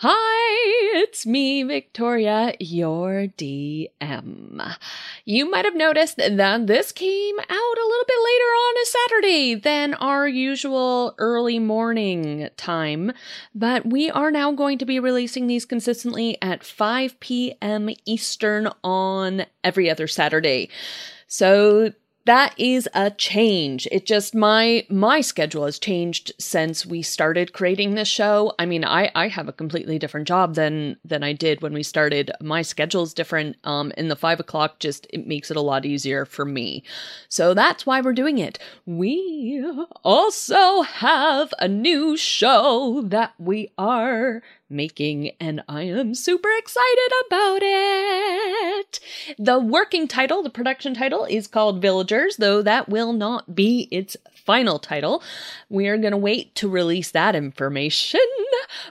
[0.00, 4.76] Hi, it's me, Victoria, your DM.
[5.24, 9.54] You might have noticed that this came out a little bit later on a Saturday
[9.54, 13.12] than our usual early morning time,
[13.54, 17.88] but we are now going to be releasing these consistently at 5 p.m.
[18.04, 20.68] Eastern on every other Saturday.
[21.26, 21.92] So
[22.26, 23.86] that is a change.
[23.92, 28.52] It just my my schedule has changed since we started creating this show.
[28.58, 31.84] I mean, I I have a completely different job than than I did when we
[31.84, 32.32] started.
[32.42, 33.56] My schedule's different.
[33.64, 36.82] Um, in the five o'clock just it makes it a lot easier for me.
[37.28, 38.58] So that's why we're doing it.
[38.84, 39.64] We
[40.04, 47.60] also have a new show that we are making, and I am super excited about
[47.62, 49.00] it.
[49.38, 54.16] The working title, the production title, is called Villagers, though that will not be its
[54.34, 55.22] final title.
[55.68, 58.20] We are going to wait to release that information,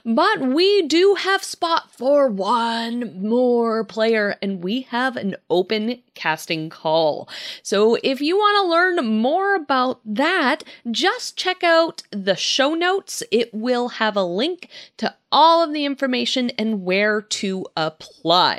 [0.04, 6.68] but we do have spot for one more player, and we have an open casting
[6.68, 7.28] call.
[7.62, 13.22] So if you want to learn more about that, just check out the show notes.
[13.30, 18.58] It will have a link to all of the information and where to apply.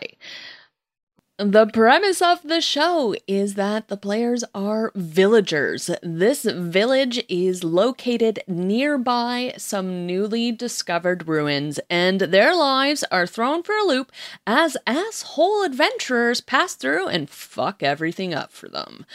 [1.40, 5.88] The premise of the show is that the players are villagers.
[6.02, 13.76] This village is located nearby some newly discovered ruins, and their lives are thrown for
[13.76, 14.12] a loop
[14.48, 19.06] as asshole adventurers pass through and fuck everything up for them.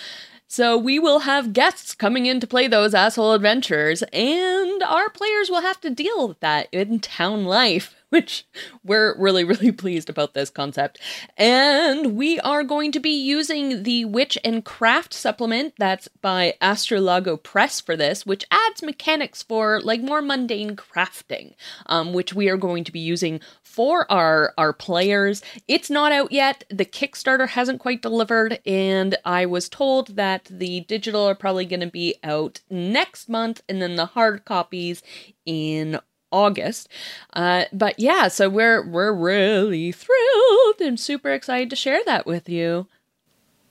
[0.47, 5.51] So we will have guests coming in to play those asshole adventurers, and our players
[5.51, 8.47] will have to deal with that in town life which
[8.85, 10.99] we're really, really pleased about this concept.
[11.39, 17.43] And we are going to be using the Witch and Craft supplement that's by Astrolago
[17.43, 21.55] Press for this, which adds mechanics for like more mundane crafting,
[21.87, 25.41] um, which we are going to be using for our our players.
[25.67, 26.65] It's not out yet.
[26.69, 31.81] The Kickstarter hasn't quite delivered, and I was told that the digital are probably going
[31.81, 35.03] to be out next month, and then the hard copies
[35.47, 35.99] in
[36.33, 36.89] August.
[37.35, 42.49] Uh, but yeah, so we're we're really thrilled and super excited to share that with
[42.49, 42.87] you.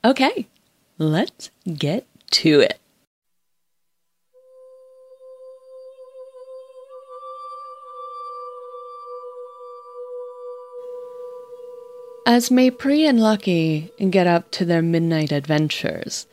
[0.06, 0.48] Okay,
[0.98, 2.80] let's get to it.
[12.26, 16.28] As Maypri and Lucky get up to their midnight adventures,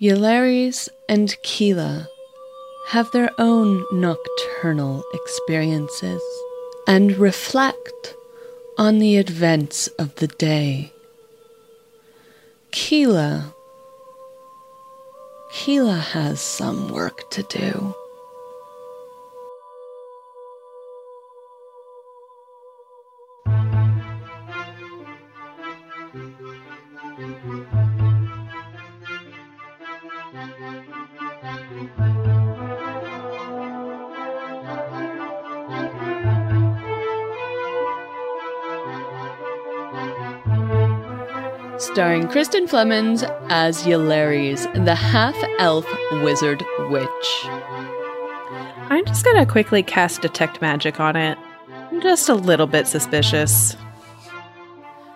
[0.00, 2.08] Yllairies and Keilah
[2.88, 6.22] have their own nocturnal experiences
[6.86, 8.14] and reflect
[8.78, 10.92] on the events of the day.
[12.70, 13.52] Keilah.
[15.52, 17.94] Keilah has some work to do.
[41.96, 45.86] Starring Kristen Flemons as Yllairies, the half elf
[46.22, 47.46] wizard witch.
[48.90, 51.38] I'm just gonna quickly cast Detect Magic on it.
[51.90, 53.78] I'm just a little bit suspicious.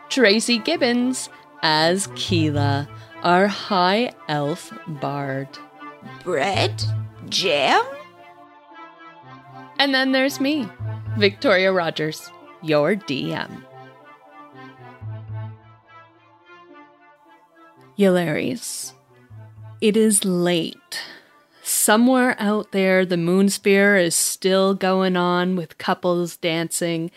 [0.09, 1.29] Tracy Gibbons
[1.63, 2.89] as Keilah,
[3.25, 5.49] our high elf bard.
[6.25, 6.83] Bread?
[7.29, 7.85] Jam?
[9.79, 10.67] And then there's me,
[11.19, 12.31] Victoria Rogers,
[12.63, 13.65] your DM.
[18.01, 18.93] Yllairies.
[19.83, 21.03] It is late.
[21.63, 27.11] Somewhere out there, the moon sphere is still going on with couples dancing.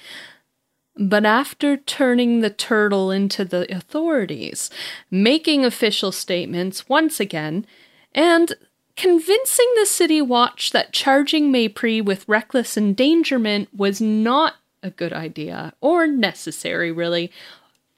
[0.98, 4.70] But after turning the turtle into the authorities,
[5.10, 7.66] making official statements once again,
[8.14, 8.54] and
[8.98, 15.74] convincing the City Watch that charging Maypri with reckless endangerment was not a good idea,
[15.80, 17.32] or necessary, really,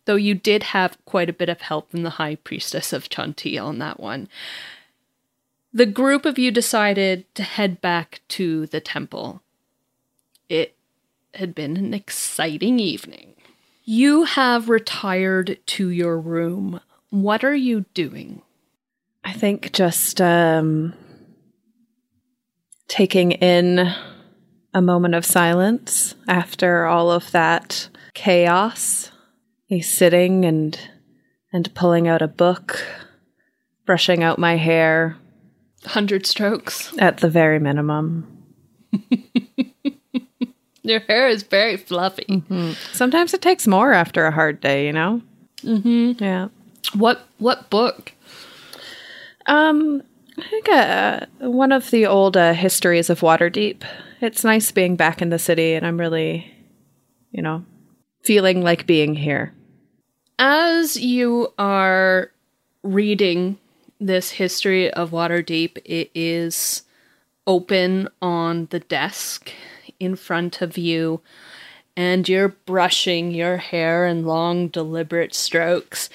[0.05, 3.63] though you did have quite a bit of help from the High Priestess of Chauntea
[3.63, 4.27] on that one.
[5.73, 9.41] The group of you decided to head back to the temple.
[10.47, 10.75] It
[11.33, 13.33] had been an exciting evening.
[13.83, 16.79] You have retired to your room.
[17.09, 18.41] What are you doing?
[19.23, 20.93] I think just um,
[22.87, 23.93] taking in
[24.73, 29.11] a moment of silence after all of that chaos.
[29.67, 30.77] He's sitting and
[31.51, 32.85] and pulling out a book,
[33.85, 35.17] brushing out my hair
[35.83, 36.93] 100 strokes.
[36.97, 38.43] at the very minimum.
[40.83, 42.43] Your hair is very fluffy.
[42.93, 45.21] Sometimes it takes more after a hard day, you know?
[45.63, 46.23] Mm-hmm.
[46.23, 46.49] Yeah.
[46.93, 48.11] What what book?
[49.47, 50.03] Um,
[50.37, 53.83] I think uh, one of the old uh, histories of Waterdeep.
[54.21, 56.53] It's nice being back in the city, and I'm really,
[57.31, 57.65] you know,
[58.25, 59.53] feeling like being here.
[60.39, 62.31] As you are
[62.83, 63.57] reading
[63.99, 66.81] this history of Waterdeep, it is
[67.47, 69.51] open on the desk
[69.99, 71.21] in front of you,
[71.95, 76.09] and you're brushing your hair in long, deliberate strokes.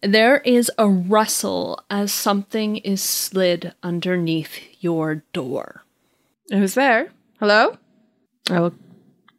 [0.00, 5.82] There is a rustle as something is slid underneath your door.
[6.50, 7.10] Who's there?
[7.38, 7.76] Hello?
[8.48, 8.74] I will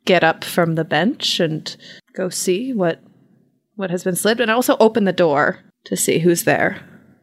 [0.06, 1.76] get up from the bench and
[2.14, 3.02] go see what
[3.76, 6.82] what has been slid, and also open the door to see who's there.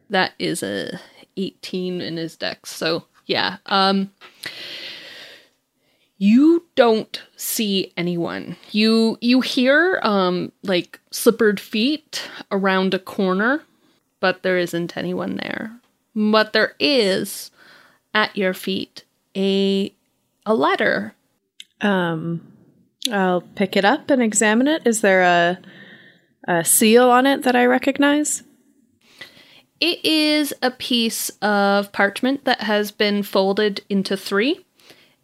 [0.09, 0.99] That is a
[1.37, 2.69] 18 in his dex.
[2.71, 3.57] So, yeah.
[3.67, 4.11] Um
[6.17, 8.55] you don't see anyone.
[8.71, 13.63] You you hear um like slippered feet around a corner,
[14.19, 15.71] but there isn't anyone there.
[16.13, 17.49] But there is
[18.13, 19.05] at your feet
[19.35, 19.93] a
[20.45, 21.15] a letter.
[21.81, 22.41] Um,
[23.11, 24.85] I'll pick it up and examine it.
[24.85, 25.59] Is there a
[26.47, 28.43] a seal on it that I recognize?
[29.79, 34.63] It is a piece of parchment that has been folded into 3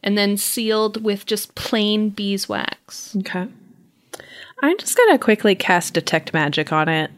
[0.03, 3.15] and then sealed with just plain beeswax.
[3.17, 3.47] Okay.
[4.63, 7.11] I'm just gonna quickly cast detect magic on it.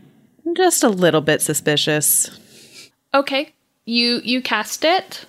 [0.45, 2.29] I'm just a little bit suspicious.
[3.13, 3.53] Okay.
[3.85, 5.25] You you cast it.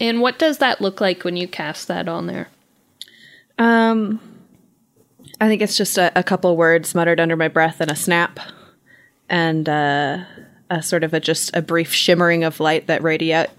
[0.00, 2.48] And what does that look like when you cast that on there?
[3.58, 4.20] Um,
[5.44, 8.40] I think it's just a, a couple words muttered under my breath and a snap,
[9.28, 10.24] and uh,
[10.70, 13.50] a sort of a just a brief shimmering of light that radiate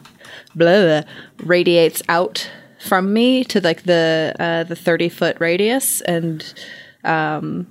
[0.55, 1.03] blah,
[1.43, 2.49] radiates out
[2.83, 6.55] from me to like the uh, the thirty foot radius, and
[7.03, 7.67] um,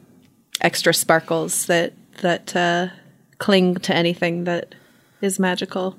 [0.61, 2.91] extra sparkles that that uh,
[3.39, 4.77] cling to anything that
[5.23, 5.99] is magical.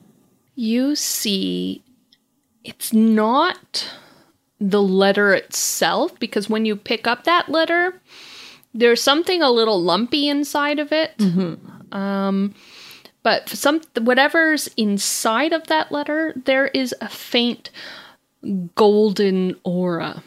[0.56, 1.84] You see
[2.64, 3.90] it's not
[4.60, 8.02] the letter itself because when you pick up that letter
[8.76, 11.14] there's something a little lumpy inside of it.
[11.92, 12.54] Um
[13.24, 17.72] but some whatever's inside of that letter there is a faint
[18.76, 20.22] golden aura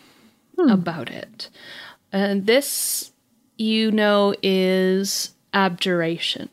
[0.68, 1.48] about it.
[2.12, 3.12] And this
[3.56, 6.48] you know is abjuration.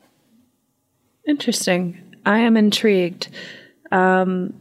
[1.27, 2.01] Interesting.
[2.25, 3.29] I am intrigued.
[3.91, 4.53] Um,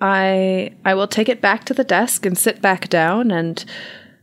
[0.00, 3.64] I I will take it back to the desk and sit back down, and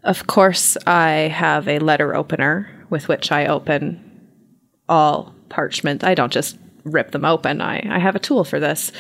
[0.04, 4.04] of course I have a letter opener with which I open
[4.90, 6.04] all parchment.
[6.04, 7.62] I don't just rip them open.
[7.62, 8.92] I I have a tool for this.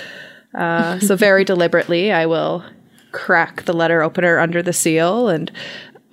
[0.53, 2.63] Uh, so very deliberately, I will
[3.12, 5.51] crack the letter opener under the seal and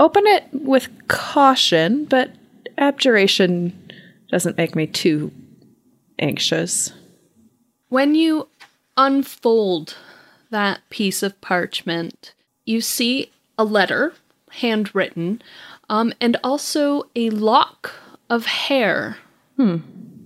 [0.01, 2.31] open it with caution, but
[2.77, 3.73] abjuration
[4.31, 5.33] doesn't make me too
[6.19, 6.93] anxious.
[7.89, 8.49] When you
[8.97, 9.97] unfold
[10.51, 14.13] that piece of parchment, you see a letter,
[14.61, 15.43] handwritten,
[15.89, 17.95] um, and also a lock
[18.31, 19.17] of hair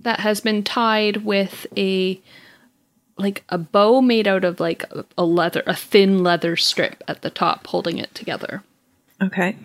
[0.03, 2.21] that has been tied with a
[3.17, 7.21] like a bow made out of like a, a leather, a thin leather strip at
[7.21, 8.63] the top, holding it together.
[9.21, 9.55] Okay.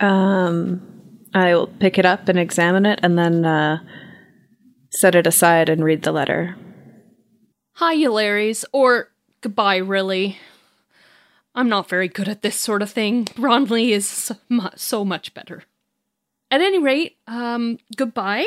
[0.00, 0.80] Um,
[1.34, 3.78] I will pick it up and examine it, and then uh,
[4.90, 6.56] set it aside and read the letter.
[7.74, 10.38] Hi, Yllairies, or goodbye, really.
[11.54, 13.28] I'm not very good at this sort of thing.
[13.36, 14.36] Bronley is so
[14.76, 15.64] so much better.
[16.50, 18.46] At any rate, um, goodbye.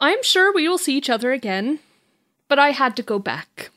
[0.00, 1.78] I'm sure we will see each other again,
[2.48, 3.70] but I had to go back.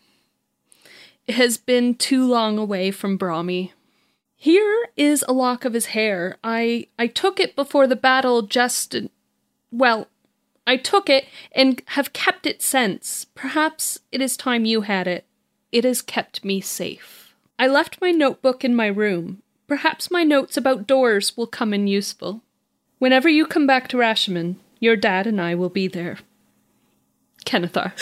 [1.28, 3.72] It has been too long away from Brahmi.
[4.36, 6.38] Here is a lock of his hair.
[6.44, 8.96] I I took it before the battle just
[9.72, 10.08] well,
[10.66, 13.26] I took it and have kept it since.
[13.36, 15.26] Perhaps it is time you had it.
[15.72, 17.29] It has kept me safe.
[17.62, 19.44] I left my notebook in my room.
[19.68, 22.42] Perhaps my notes about doors will come in useful.
[23.00, 26.20] Whenever you come back to Rashemen, your dad and I will be there.
[27.46, 27.92] Kennethar.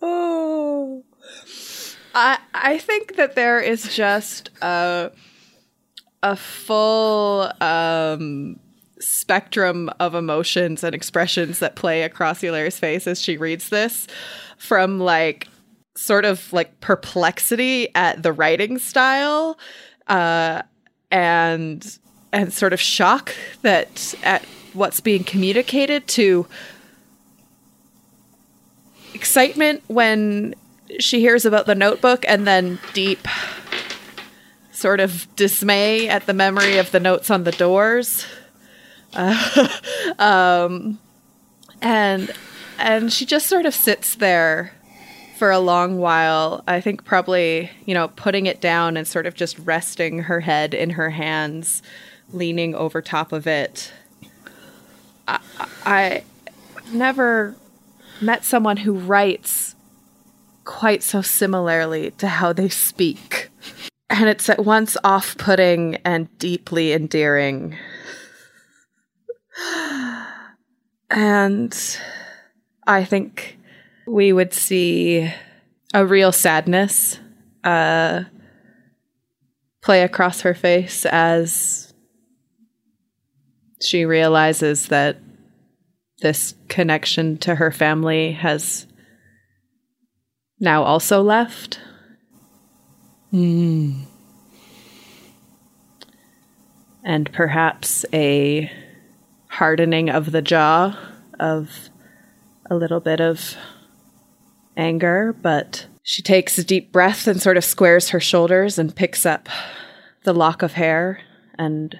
[0.00, 1.02] oh.
[2.14, 5.10] I I think that there is just a
[6.22, 8.60] a full um
[9.00, 14.06] spectrum of emotions and expressions that play across Eulaire's face as she reads this
[14.58, 15.48] from like
[15.96, 19.58] sort of like perplexity at the writing style
[20.06, 20.62] uh
[21.10, 21.98] and
[22.32, 26.46] and sort of shock that at what's being communicated to
[29.14, 30.54] excitement when
[30.98, 33.26] she hears about the notebook and then deep
[34.70, 38.24] sort of dismay at the memory of the notes on the doors
[39.14, 39.68] uh,
[40.18, 40.98] um,
[41.82, 42.32] and
[42.78, 44.72] and she just sort of sits there
[45.36, 49.34] for a long while i think probably you know putting it down and sort of
[49.34, 51.82] just resting her head in her hands
[52.32, 53.90] leaning over top of it
[55.26, 55.40] i,
[55.86, 56.24] I
[56.92, 57.54] never
[58.20, 59.74] met someone who writes
[60.64, 63.50] quite so similarly to how they speak.
[64.08, 67.76] And it's at once off putting and deeply endearing.
[71.10, 71.98] And
[72.86, 73.58] I think
[74.06, 75.32] we would see
[75.92, 77.18] a real sadness
[77.64, 78.24] uh,
[79.82, 81.92] play across her face as
[83.82, 85.18] she realizes that
[86.20, 88.86] this connection to her family has
[90.58, 91.80] now also left.
[93.30, 94.02] Hmm.
[97.02, 98.70] And perhaps a
[99.50, 100.96] hardening of the jaw
[101.38, 101.90] of
[102.70, 103.56] a little bit of
[104.76, 109.26] anger, but she takes a deep breath and sort of squares her shoulders and picks
[109.26, 109.48] up
[110.24, 111.20] the lock of hair
[111.58, 111.98] and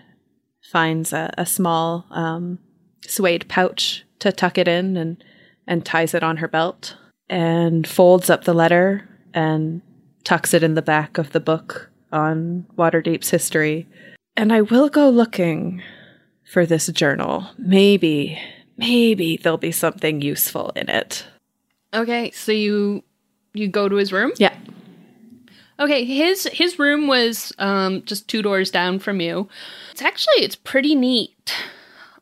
[0.62, 2.58] finds a, a small um,
[3.06, 5.22] suede pouch to tuck it in and,
[5.66, 6.96] and ties it on her belt
[7.28, 9.82] and folds up the letter and
[10.24, 13.88] tucks it in the back of the book on Waterdeep's history.
[14.36, 15.82] And I will go looking
[16.50, 17.46] for this journal.
[17.58, 18.38] Maybe,
[18.76, 21.24] maybe there'll be something useful in it.
[21.94, 23.02] Okay, so you
[23.52, 24.32] you go to his room?
[24.36, 24.54] Yeah.
[25.78, 29.48] Okay, his his room was um just two doors down from you.
[29.92, 31.54] It's actually it's pretty neat.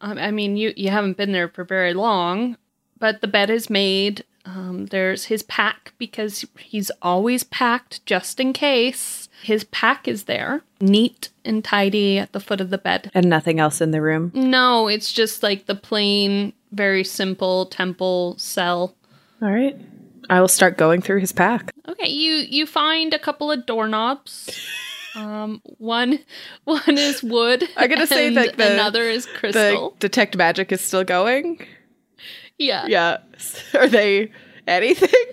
[0.00, 2.56] Um, I mean, you you haven't been there for very long,
[2.98, 4.24] but the bed is made.
[4.48, 9.28] Um, there's his pack because he's always packed just in case.
[9.42, 13.10] His pack is there, neat and tidy at the foot of the bed.
[13.12, 14.32] And nothing else in the room.
[14.34, 18.94] No, it's just like the plain, very simple temple cell.
[19.42, 19.76] All right.
[20.30, 21.72] I will start going through his pack.
[21.86, 24.50] Okay, you you find a couple of doorknobs.
[25.14, 26.20] Um, one
[26.64, 27.64] one is wood.
[27.76, 29.52] I'm gonna say that the- another is crystal.
[29.62, 29.96] The crystal.
[30.00, 31.60] detect magic is still going.
[32.58, 32.86] Yeah.
[32.86, 33.18] Yeah.
[33.74, 34.30] Are they
[34.66, 35.32] anything?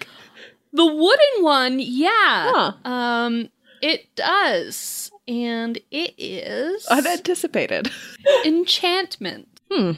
[0.73, 2.51] The wooden one, yeah.
[2.83, 2.89] Huh.
[2.89, 3.49] Um,
[3.81, 7.89] it does, and it is Unanticipated.
[8.45, 9.47] enchantment.
[9.71, 9.91] Hmm.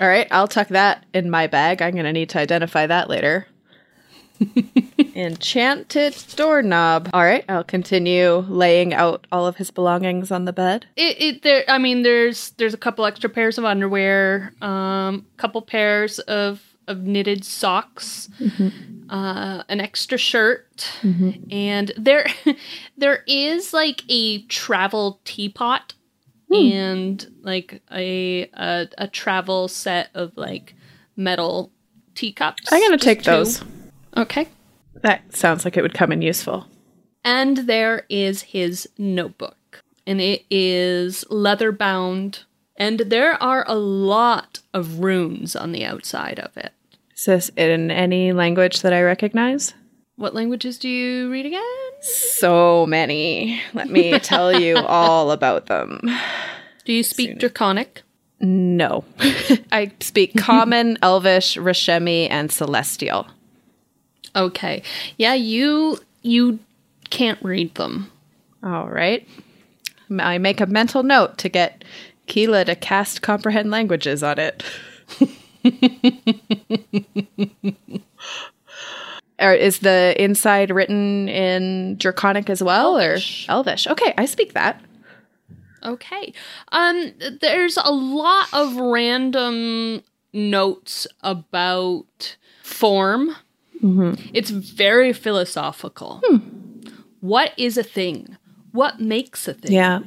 [0.00, 1.82] All right, I'll tuck that in my bag.
[1.82, 3.46] I'm going to need to identify that later.
[5.14, 7.10] Enchanted doorknob.
[7.12, 10.86] All right, I'll continue laying out all of his belongings on the bed.
[10.96, 11.64] It, it there.
[11.68, 17.02] I mean, there's there's a couple extra pairs of underwear, um, couple pairs of of
[17.02, 18.28] knitted socks,
[19.08, 20.90] uh, an extra shirt,
[21.50, 22.26] and there
[22.96, 25.94] there is like a travel teapot
[26.50, 30.74] and like a, a a travel set of like
[31.16, 31.72] metal
[32.14, 32.64] teacups.
[32.70, 33.30] I'm to take two.
[33.30, 33.62] those.
[34.16, 34.48] Okay.
[35.02, 36.66] That sounds like it would come in useful.
[37.24, 39.82] And there is his notebook.
[40.06, 42.44] And it is leather bound.
[42.76, 46.72] And there are a lot of runes on the outside of it.
[47.14, 49.74] Is this in any language that I recognize?
[50.16, 51.62] What languages do you read again?
[52.00, 53.62] So many.
[53.74, 56.00] Let me tell you all about them.
[56.84, 58.02] Do you speak Draconic?
[58.40, 59.04] No.
[59.72, 63.28] I speak Common, Elvish, Rashemi, and Celestial.
[64.34, 64.82] Okay.
[65.16, 66.58] Yeah, you you
[67.10, 68.10] can't read them.
[68.62, 69.28] All right.
[70.18, 71.84] I make a mental note to get
[72.28, 74.62] Keilah to cast comprehend languages on it.
[79.38, 83.48] or is the inside written in Draconic as well, Elvish.
[83.48, 83.86] or Elvish?
[83.86, 84.80] Okay, I speak that.
[85.84, 86.32] Okay.
[86.70, 93.34] Um there's a lot of random notes about form.
[94.32, 96.20] It's very philosophical.
[97.20, 98.36] What is a thing?
[98.72, 99.72] What makes a thing?
[99.72, 100.00] Yeah.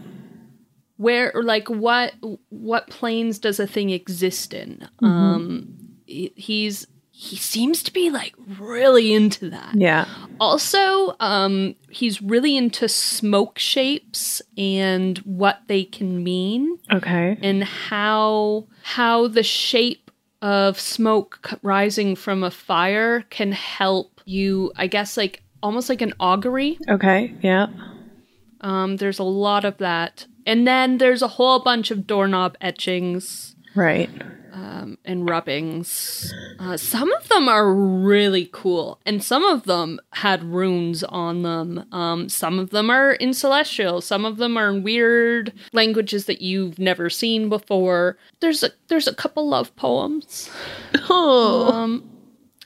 [0.97, 2.13] Where like what
[2.49, 4.87] what planes does a thing exist in?
[5.01, 9.73] Um he- he's he seems to be like really into that.
[9.75, 10.05] Yeah.
[10.37, 17.37] Also, um, he's really into smoke shapes and what they can mean, Okay.
[17.41, 20.04] and how how the shape
[20.45, 24.71] of smoke rising from a fire can help you.
[24.75, 26.77] I guess like almost like an augury.
[26.87, 27.33] Okay.
[27.41, 27.67] Yeah.
[28.61, 33.55] Um, there's a lot of that, and then there's a whole bunch of doorknob etchings
[33.75, 34.09] Right.
[34.55, 36.33] Um, and rubbings.
[36.59, 41.85] Uh, some of them are really cool, and some of them had runes on them.
[41.91, 43.99] Um, some of them are in celestial.
[43.99, 48.17] Some of them are in weird languages that you've never seen before.
[48.39, 50.49] There's a there's a couple love poems.
[51.09, 51.71] Oh.
[51.71, 52.09] Um,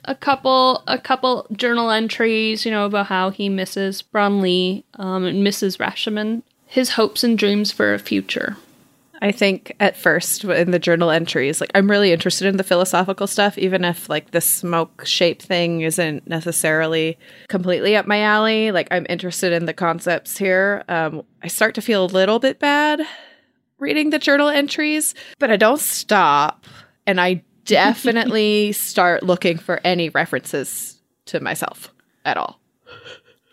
[0.06, 5.46] a couple a couple journal entries, you know, about how he misses Bronlee um, and
[5.46, 5.78] Mrs.
[5.78, 6.44] Rashemen.
[6.68, 8.58] His hopes and dreams for a future.
[9.22, 13.28] I think at first in the journal entries, like I'm really interested in the philosophical
[13.28, 17.18] stuff, even if like the smoke shape thing isn't necessarily
[17.50, 18.72] completely up my alley.
[18.72, 20.84] Like I'm interested in the concepts here.
[20.88, 23.02] Um, I start to feel a little bit bad
[23.80, 26.66] reading the journal entries, but I don't stop,
[27.08, 31.94] and I definitely start looking for any references to myself
[32.26, 32.60] at all.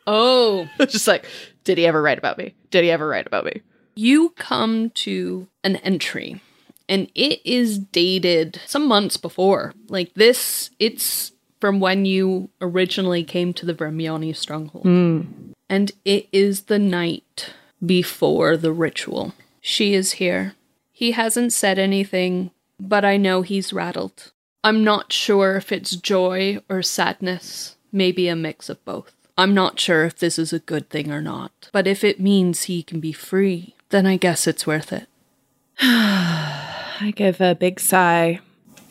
[0.06, 1.26] Oh, just like,
[1.64, 2.54] did he ever write about me?
[2.70, 3.62] Did he ever write about me?
[3.97, 6.41] You come to an entry
[6.88, 9.73] and it is dated some months before.
[9.88, 14.85] Like this, it's from when you originally came to the Vermiani stronghold.
[14.85, 15.23] Hmm.
[15.69, 19.35] And it is the night before the ritual.
[19.61, 20.55] She is here.
[20.93, 24.33] He hasn't said anything, but I know he's rattled.
[24.62, 29.12] I'm not sure if it's joy or sadness, maybe a mix of both.
[29.38, 32.65] I'm not sure if this is a good thing or not, but if it means
[32.65, 35.07] he can be free, then I guess it's worth it.
[35.81, 38.40] I give a big sigh.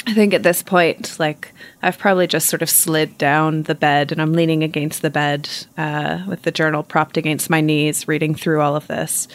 [0.07, 4.11] I think at this point, like, I've probably just sort of slid down the bed
[4.11, 8.35] and I'm leaning against the bed uh, with the journal propped against my knees, reading
[8.35, 9.27] through all of this,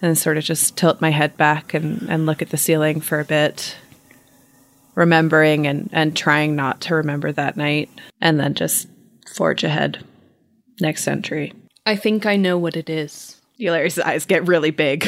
[0.00, 3.18] and sort of just tilt my head back and, and look at the ceiling for
[3.18, 3.76] a bit,
[4.94, 7.90] remembering and, and trying not to remember that night,
[8.20, 8.88] and then just
[9.34, 10.04] forge ahead.
[10.80, 11.52] Next entry.
[11.86, 15.06] I think I know what it is, Eular's eyes get really big.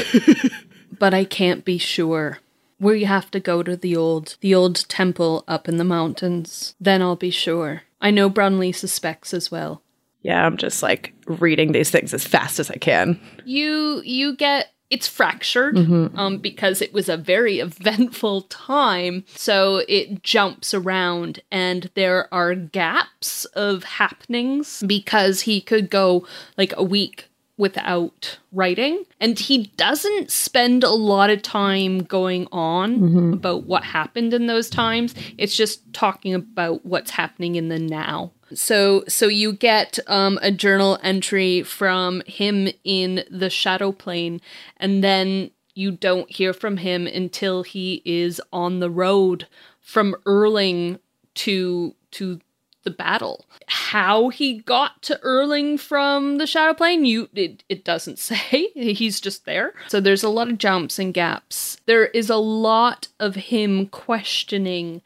[0.98, 2.38] but I can't be sure.
[2.78, 6.74] We have to go to the old the old temple up in the mountains.
[6.80, 7.82] Then I'll be sure.
[8.00, 9.82] I know Brunley suspects as well.
[10.22, 13.18] yeah, I'm just like reading these things as fast as I can.
[13.44, 15.76] you you get it's fractured
[16.16, 22.54] um because it was a very eventful time so it jumps around and there are
[22.54, 26.24] gaps of happenings because he could go
[26.56, 29.04] like a week without writing.
[29.20, 34.68] And he doesn't spend a lot of time going on about what happened in those
[34.68, 35.14] times.
[35.38, 38.32] It's just talking about what's happening in the now.
[38.54, 44.40] So so you get um, a journal entry from him in the shadow plane
[44.76, 49.46] and then you don't hear from him until he is on the road
[49.80, 50.98] from Erling
[51.34, 52.40] to to
[52.86, 53.44] the battle.
[53.66, 58.70] How he got to Erling from the shadow plane, you it, it doesn't say.
[58.74, 59.74] He's just there.
[59.88, 61.76] So there's a lot of jumps and gaps.
[61.84, 65.02] There is a lot of him questioning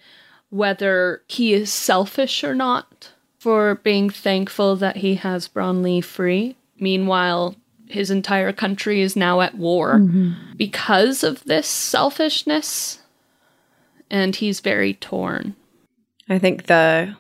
[0.51, 6.57] whether he is selfish or not for being thankful that he has Bronlee free.
[6.79, 7.57] Meanwhile,
[7.89, 10.33] his entire country is now at war mm-hmm.
[10.57, 13.01] because of this selfishness,
[14.11, 15.57] and he's very torn.
[16.29, 17.17] I think the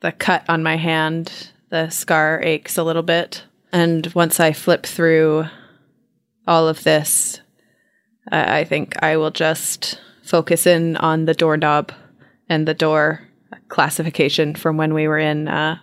[0.00, 3.44] the cut on my hand, the scar aches a little bit.
[3.72, 5.46] And once I flip through
[6.46, 7.40] all of this,
[8.30, 11.92] I I think I will just focus in on the doorknob
[12.48, 13.26] and the door
[13.68, 15.78] classification from when we were in uh,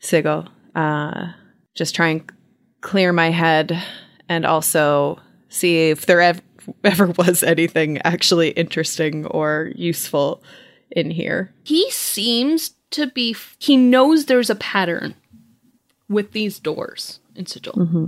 [0.00, 0.48] Sigil.
[0.74, 1.32] Uh,
[1.74, 2.32] just try and
[2.80, 3.82] clear my head
[4.28, 5.18] and also
[5.48, 6.42] see if there ev-
[6.84, 10.42] ever was anything actually interesting or useful
[10.90, 11.52] in here.
[11.64, 15.14] He seems to be, he knows there's a pattern
[16.08, 17.74] with these doors in Sigil.
[17.74, 18.06] Mm-hmm.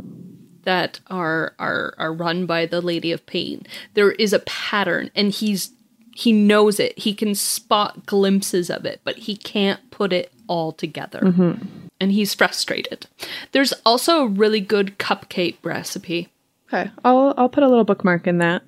[0.62, 3.64] That are are are run by the Lady of Pain.
[3.94, 5.70] There is a pattern, and he's
[6.12, 6.98] he knows it.
[6.98, 11.20] He can spot glimpses of it, but he can't put it all together.
[11.20, 11.86] Mm-hmm.
[12.00, 13.06] And he's frustrated.
[13.52, 16.28] There's also a really good cupcake recipe.
[16.68, 18.62] Okay, I'll I'll put a little bookmark in that.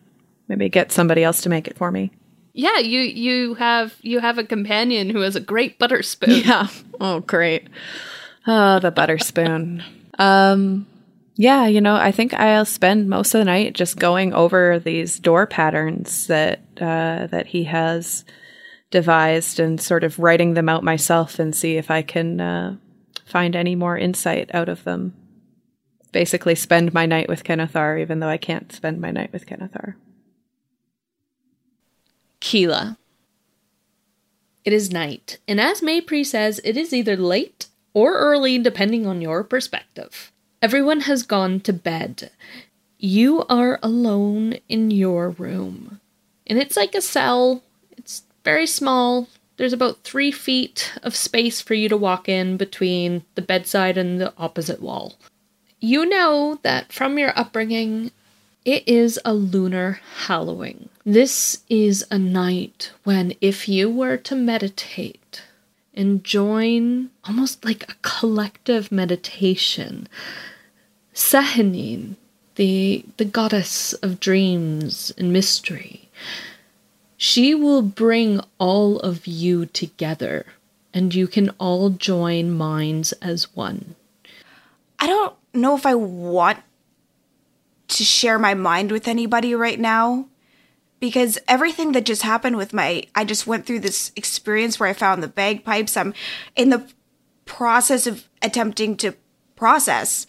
[0.47, 2.13] Maybe get somebody else to make it for me.
[2.59, 6.43] Yeah, you you have you have a companion who has a great butter spoon.
[6.45, 6.67] Yeah.
[7.01, 7.69] Oh, great.
[8.49, 9.85] Oh, the butter spoon.
[10.19, 10.85] Um,
[11.37, 15.21] yeah, you know, I think I'll spend most of the night just going over these
[15.21, 18.25] door patterns that uh, that he has
[18.91, 22.77] devised and sort of writing them out myself and see if I can uh,
[23.25, 25.15] find any more insight out of them.
[26.11, 29.95] Basically, spend my night with Kenethar, even though I can't spend my night with Kenethar.
[32.41, 32.97] Keilah.
[34.65, 39.23] It is night, and as Maypri says, it is either late or early, depending on
[39.23, 40.31] your perspective.
[40.61, 42.31] Everyone has gone to bed.
[42.99, 46.01] You are alone in your room.
[46.47, 47.63] And it's like a cell.
[47.97, 49.29] It's very small.
[49.57, 54.21] There's about three feet of space for you to walk in between the bedside and
[54.21, 55.17] the opposite wall.
[55.81, 58.11] You know that from your upbringing,
[58.65, 60.89] it is a lunar hallowing.
[61.05, 65.43] This is a night when, if you were to meditate
[65.95, 70.09] and join almost like a collective meditation,
[71.15, 72.17] Sehanine,
[72.57, 76.09] the, the goddess of dreams and mystery,
[77.17, 80.47] she will bring all of you together
[80.95, 83.95] and you can all join minds as one.
[84.99, 86.59] I don't know if I want
[87.89, 90.29] to share my mind with anybody right now
[91.01, 94.93] because everything that just happened with my I just went through this experience where I
[94.93, 95.97] found the bagpipes.
[95.97, 96.15] I'm
[96.57, 96.87] in the
[97.45, 99.15] process of attempting to
[99.57, 100.27] process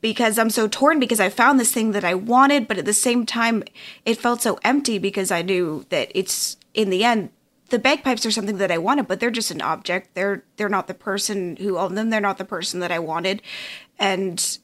[0.00, 2.92] because I'm so torn because I found this thing that I wanted, but at the
[2.92, 3.64] same time
[4.04, 7.30] it felt so empty because I knew that it's in the end
[7.72, 10.14] the bagpipes are something that I wanted, but they're just an object.
[10.14, 12.10] They're they're not the person who owned them.
[12.10, 13.40] They're not the person that I wanted.
[13.98, 14.58] And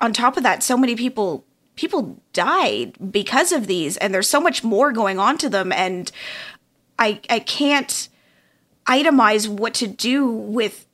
[0.00, 1.44] on top of that, so many people
[1.76, 6.10] people died because of these and there's so much more going on to them and
[6.98, 8.08] I I can't
[8.86, 10.86] itemize what to do with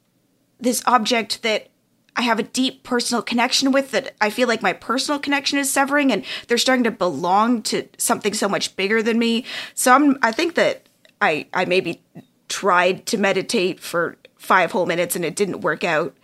[0.60, 1.68] this object that
[2.14, 5.72] I have a deep personal connection with that I feel like my personal connection is
[5.72, 9.44] severing and they're starting to belong to something so much bigger than me.
[9.74, 10.88] So I'm I think that
[11.20, 12.02] I I maybe
[12.48, 16.16] tried to meditate for 5 whole minutes and it didn't work out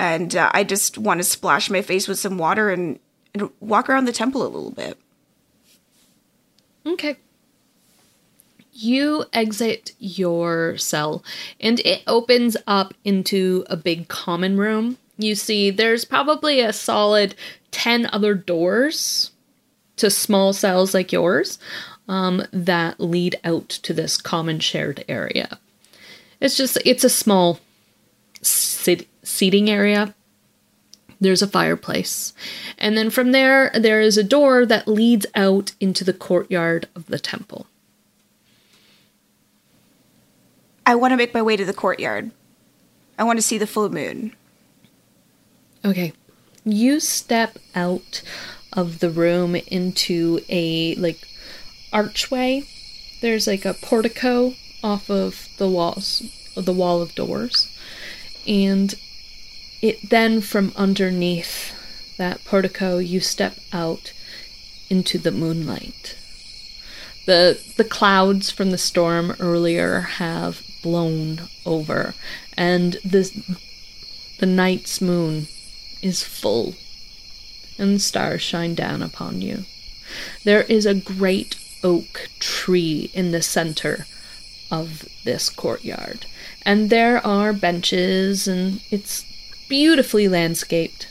[0.00, 2.98] and uh, I just want to splash my face with some water and,
[3.34, 4.98] and walk around the temple a little bit.
[6.86, 7.18] Okay.
[8.72, 11.22] You exit your cell
[11.60, 14.96] and it opens up into a big common room.
[15.18, 17.34] You see, there's probably a solid
[17.70, 19.32] 10 other doors
[19.96, 21.58] to small cells like yours
[22.08, 25.58] um, that lead out to this common shared area.
[26.40, 27.60] It's just, it's a small
[28.40, 30.14] sit- seating area.
[31.20, 32.32] There's a fireplace.
[32.78, 37.06] And then from there, there is a door that leads out into the courtyard of
[37.06, 37.66] the temple.
[40.86, 42.30] I want to make my way to the courtyard.
[43.18, 44.34] I want to see the full moon.
[45.84, 46.14] Okay.
[46.64, 48.22] You step out
[48.72, 51.28] of the room into a like
[51.92, 52.64] archway.
[53.20, 56.22] There's like a portico off of the walls,
[56.56, 57.68] the wall of doors.
[58.46, 58.94] And
[59.82, 61.74] it then from underneath
[62.18, 64.12] that portico you step out
[64.90, 66.16] into the moonlight.
[67.26, 72.14] The the clouds from the storm earlier have blown over
[72.56, 73.30] and the
[74.38, 75.46] the night's moon
[76.02, 76.74] is full
[77.78, 79.64] and the stars shine down upon you.
[80.44, 84.06] There is a great oak tree in the center
[84.70, 86.26] of this courtyard
[86.62, 89.24] and there are benches and it's
[89.70, 91.06] beautifully landscaped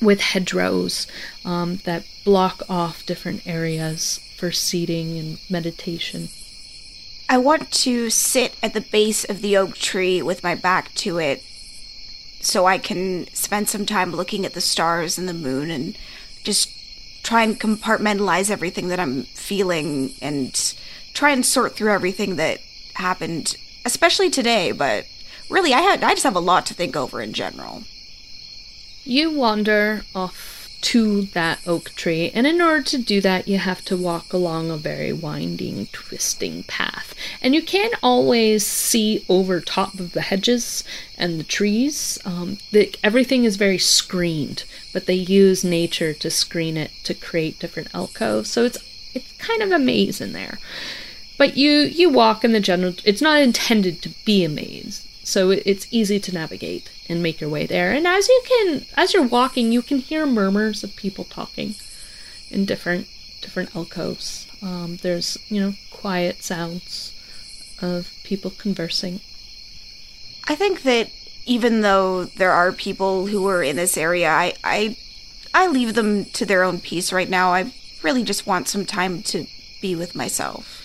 [0.00, 1.06] with hedgerows
[1.44, 6.28] um, that block off different areas for seating and meditation.
[7.28, 11.18] I want to sit at the base of the oak tree with my back to
[11.18, 11.42] it
[12.40, 15.96] so I can spend some time looking at the stars and the moon and
[16.42, 16.70] just
[17.22, 20.74] try and compartmentalize everything that I'm feeling and
[21.14, 22.58] try and sort through everything that
[22.92, 25.06] happened, especially today, but
[25.48, 27.84] really I had I just have a lot to think over in general.
[29.04, 30.54] You wander off
[30.84, 34.70] to that oak tree, and in order to do that, you have to walk along
[34.70, 37.14] a very winding, twisting path.
[37.40, 40.84] And you can't always see over top of the hedges
[41.16, 42.18] and the trees.
[42.26, 47.58] Um, the, everything is very screened, but they use nature to screen it to create
[47.58, 48.50] different alcoves.
[48.50, 48.78] So it's
[49.14, 50.58] it's kind of a maze in there.
[51.38, 52.94] But you you walk in the general.
[53.04, 57.50] It's not intended to be a maze so it's easy to navigate and make your
[57.50, 57.92] way there.
[57.92, 61.74] And as you can as you're walking you can hear murmurs of people talking
[62.50, 63.08] in different
[63.40, 64.46] different alcoves.
[64.62, 67.12] Um, there's you know quiet sounds
[67.80, 69.20] of people conversing.
[70.46, 71.10] I think that
[71.46, 74.96] even though there are people who are in this area i i
[75.52, 77.12] i leave them to their own peace.
[77.12, 79.46] Right now i really just want some time to
[79.80, 80.80] be with myself.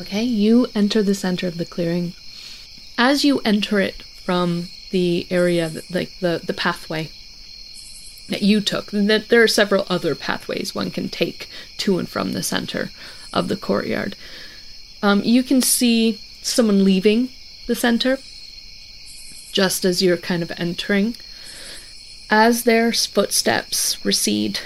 [0.00, 2.12] Okay, you enter the center of the clearing.
[2.98, 7.10] As you enter it from the area, like the, the pathway
[8.28, 12.32] that you took, that there are several other pathways one can take to and from
[12.32, 12.90] the center
[13.32, 14.16] of the courtyard.
[15.02, 17.28] Um, you can see someone leaving
[17.66, 18.18] the center
[19.52, 21.16] just as you're kind of entering.
[22.28, 24.60] As their footsteps recede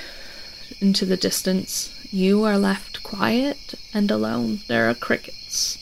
[0.81, 4.61] into the distance, you are left quiet and alone.
[4.67, 5.79] There are crickets.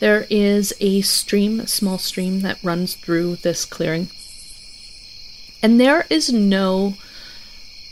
[0.00, 4.08] There is a stream, a small stream that runs through this clearing.
[5.62, 6.94] And there is no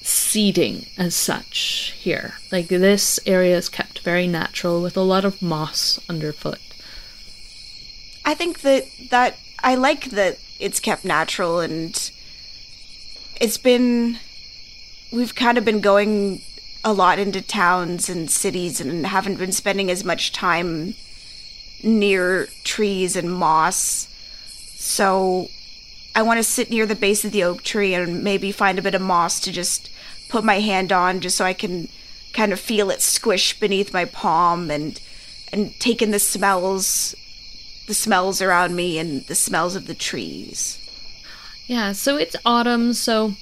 [0.03, 2.35] seeding as such here.
[2.53, 6.61] Like this area is kept very natural with a lot of moss underfoot.
[8.25, 12.11] I think that that I like that it's kept natural and
[13.41, 14.19] it's been
[15.11, 16.43] we've kind of been going
[16.85, 20.95] a lot into towns and cities and haven't been spending as much time
[21.83, 24.09] near trees and moss.
[24.75, 25.49] So
[26.15, 28.83] I want to sit near the base of the oak tree and maybe find a
[28.83, 29.91] bit of moss to just
[30.29, 31.89] put my hand on just so I can
[32.33, 35.01] kind of feel it squish beneath my palm and
[35.53, 37.15] and take in the smells
[37.87, 40.79] the smells around me and the smells of the trees.
[41.67, 43.35] Yeah, so it's autumn, so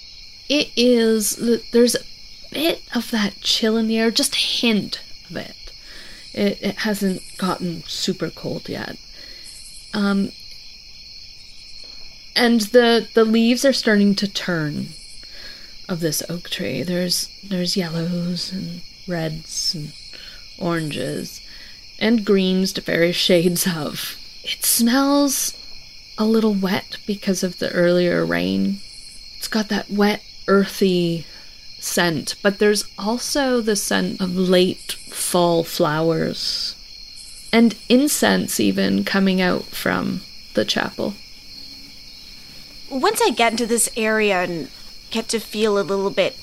[0.48, 1.36] it is
[1.72, 2.04] there's a
[2.50, 5.63] bit of that chill in the air, just a hint of it.
[6.34, 8.96] It, it hasn't gotten super cold yet.
[9.92, 10.32] Um,
[12.36, 14.88] and the the leaves are starting to turn
[15.88, 16.82] of this oak tree.
[16.82, 19.92] There's there's yellows and reds and
[20.58, 21.40] oranges
[21.98, 24.18] and greens to various shades of.
[24.42, 25.54] It smells
[26.18, 28.80] a little wet because of the earlier rain.
[29.36, 31.26] It's got that wet, earthy
[31.84, 36.74] scent, but there's also the scent of late fall flowers
[37.52, 40.22] and incense even coming out from
[40.54, 41.14] the chapel.
[42.90, 44.68] Once I get into this area and
[45.10, 46.36] get to feel a little bit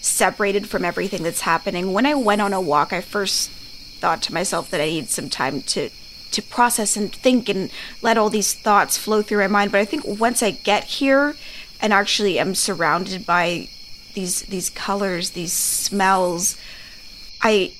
[0.00, 3.50] separated from everything that's happening, when I went on a walk, I first
[3.98, 5.90] thought to myself that I need some time to
[6.32, 7.70] to process and think and
[8.02, 9.72] let all these thoughts flow through my mind.
[9.72, 11.34] But I think once I get here
[11.80, 13.68] and actually am surrounded by
[14.16, 16.56] these these colors, these smells,
[17.42, 17.74] I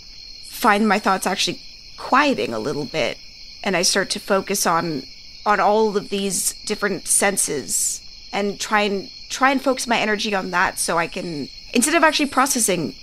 [0.44, 1.60] find my thoughts actually
[1.96, 3.18] quieting a little bit
[3.64, 5.02] and I start to focus on
[5.44, 8.00] on all of these different senses
[8.32, 12.04] and try and try and focus my energy on that so I can instead of
[12.04, 12.94] actually processing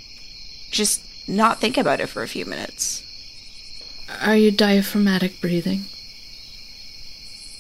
[0.72, 3.02] just not think about it for a few minutes.
[4.22, 5.86] Are you diaphragmatic breathing?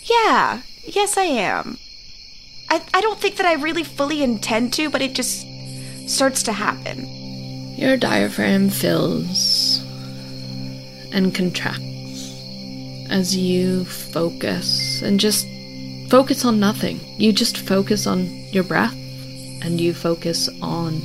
[0.03, 1.77] Yeah, yes, I am.
[2.69, 5.47] I, I don't think that I really fully intend to, but it just
[6.07, 7.05] starts to happen.
[7.75, 9.83] Your diaphragm fills
[11.11, 11.83] and contracts
[13.09, 15.47] as you focus and just
[16.09, 16.99] focus on nothing.
[17.17, 18.95] You just focus on your breath
[19.61, 21.01] and you focus on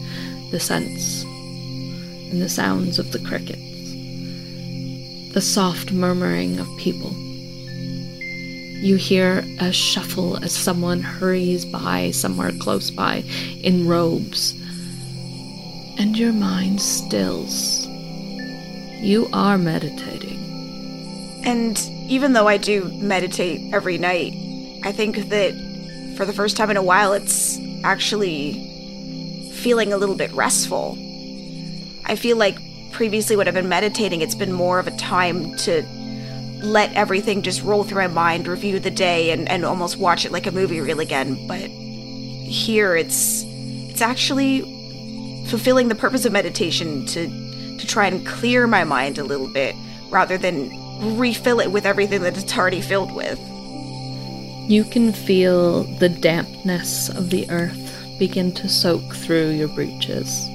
[0.51, 3.69] the scents and the sounds of the crickets
[5.33, 7.13] the soft murmuring of people.
[8.81, 13.19] You hear a shuffle as someone hurries by somewhere close by
[13.63, 14.55] in robes,
[15.99, 17.87] and your mind stills.
[19.01, 20.39] You are meditating.
[21.45, 24.33] And even though I do meditate every night,
[24.85, 28.65] I think that for the first time in a while, it's actually
[29.55, 30.97] feeling a little bit restful.
[32.07, 32.59] I feel like
[32.93, 35.83] previously when I've been meditating, it's been more of a time to
[36.63, 40.33] let everything just roll through my mind, review the day, and, and almost watch it
[40.33, 41.47] like a movie reel again.
[41.47, 44.78] But here, it's it's actually
[45.49, 47.27] fulfilling the purpose of meditation to
[47.79, 49.75] to try and clear my mind a little bit
[50.11, 50.71] rather than
[51.17, 53.39] refill it with everything that it's already filled with.
[54.69, 60.47] You can feel the dampness of the earth begin to soak through your breeches.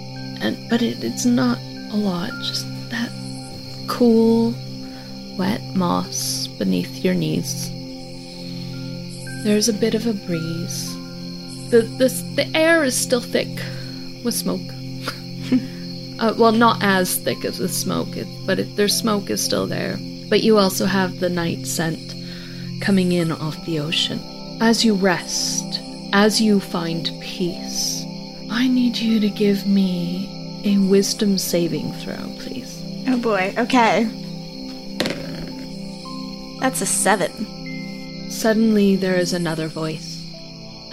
[0.42, 1.58] And but it, it's not
[1.92, 2.32] a lot.
[2.42, 3.10] Just that
[3.88, 4.54] cool,
[5.38, 7.72] wet moss beneath your knees.
[9.44, 10.94] There's a bit of a breeze.
[11.70, 13.50] The, the, the air is still thick
[14.24, 14.62] with smoke.
[16.24, 19.98] Uh, well, not as thick as the smoke, but it, their smoke is still there.
[20.30, 22.16] But you also have the night scent
[22.80, 24.22] coming in off the ocean.
[24.62, 25.82] As you rest,
[26.14, 28.06] as you find peace,
[28.50, 32.82] I need you to give me a wisdom saving throw, please.
[33.06, 34.06] Oh boy, okay.
[36.62, 38.32] That's a seven.
[38.32, 40.26] Suddenly, there is another voice.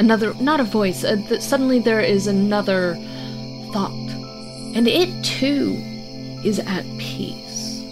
[0.00, 2.96] Another, not a voice, uh, th- suddenly, there is another
[3.72, 4.09] thought.
[4.74, 5.76] And it too
[6.44, 7.82] is at peace.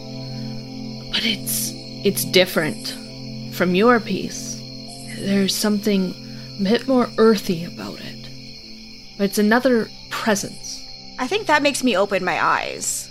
[1.12, 1.72] but it's
[2.04, 2.94] it's different
[3.52, 4.60] from your peace.
[5.18, 6.14] There's something
[6.60, 8.28] a bit more earthy about it.
[9.16, 10.80] But it's another presence.
[11.18, 13.10] I think that makes me open my eyes.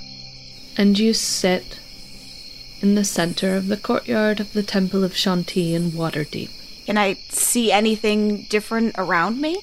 [0.77, 1.79] And you sit
[2.79, 6.49] in the center of the courtyard of the Temple of Chauntea in Waterdeep.
[6.85, 9.59] Can I see anything different around me?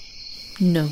[0.61, 0.91] No.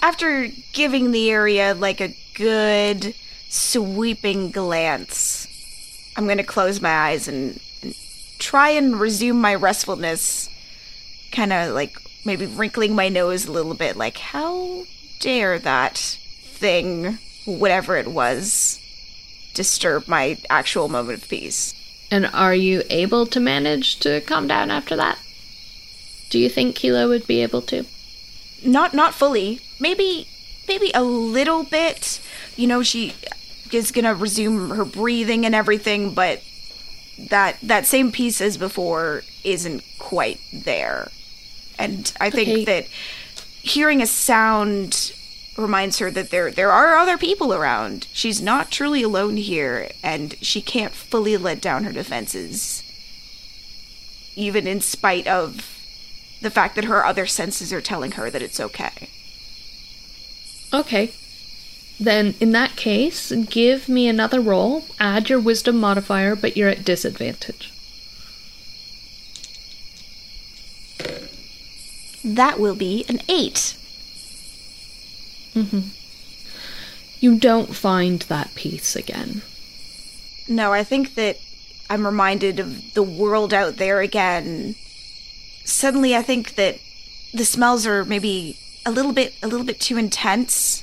[0.00, 3.14] After giving the area like a good
[3.48, 5.46] sweeping glance,
[6.16, 7.94] I'm going to close my eyes and, and
[8.38, 10.48] try and resume my restfulness.
[11.32, 14.84] Kind of like maybe wrinkling my nose a little bit, like, how
[15.20, 18.80] dare that thing, whatever it was,
[19.54, 21.74] disturb my actual moment of peace?
[22.10, 25.18] And are you able to manage to calm down after that?
[26.30, 27.84] Do you think Keilah would be able to?
[28.64, 29.60] Not not fully.
[29.80, 30.26] Maybe
[30.66, 32.20] maybe a little bit.
[32.56, 33.14] You know, she
[33.72, 36.42] is gonna resume her breathing and everything, but
[37.18, 41.10] that that same piece as before isn't quite there.
[41.78, 42.64] And I think Okay.
[42.64, 42.86] that
[43.62, 45.12] hearing a sound
[45.56, 48.06] reminds her that there there are other people around.
[48.12, 52.82] She's not truly alone here, and she can't fully let down her defenses.
[54.36, 55.76] Even in spite of
[56.40, 59.08] the fact that her other senses are telling her that it's okay.
[60.72, 61.12] Okay.
[62.00, 64.84] Then, in that case, give me another roll.
[65.00, 67.72] Add your wisdom modifier, but you're at disadvantage.
[72.24, 73.76] That will be an eight.
[75.54, 75.88] Mm-hmm.
[77.20, 79.42] You don't find that piece again.
[80.46, 81.38] No, I think that
[81.90, 84.76] I'm reminded of the world out there again.
[85.64, 86.78] Suddenly I think that
[87.34, 88.56] the smells are maybe
[88.88, 90.82] a little bit a little bit too intense.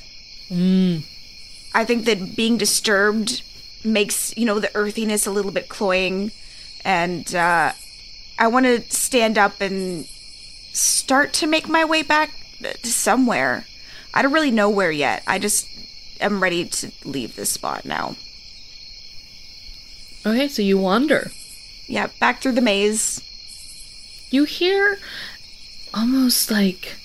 [1.74, 3.42] I think that being disturbed
[3.84, 6.30] makes, you know, the earthiness a little bit cloying
[6.84, 7.72] and uh
[8.38, 10.06] I want to stand up and
[10.72, 13.64] start to make my way back to somewhere.
[14.14, 15.22] I don't really know where yet.
[15.26, 15.68] I just
[16.20, 18.16] am ready to leave this spot now.
[20.24, 21.30] Okay, so you wander.
[21.86, 23.20] Yeah, back through the maze.
[24.30, 24.98] You hear
[25.94, 26.96] almost like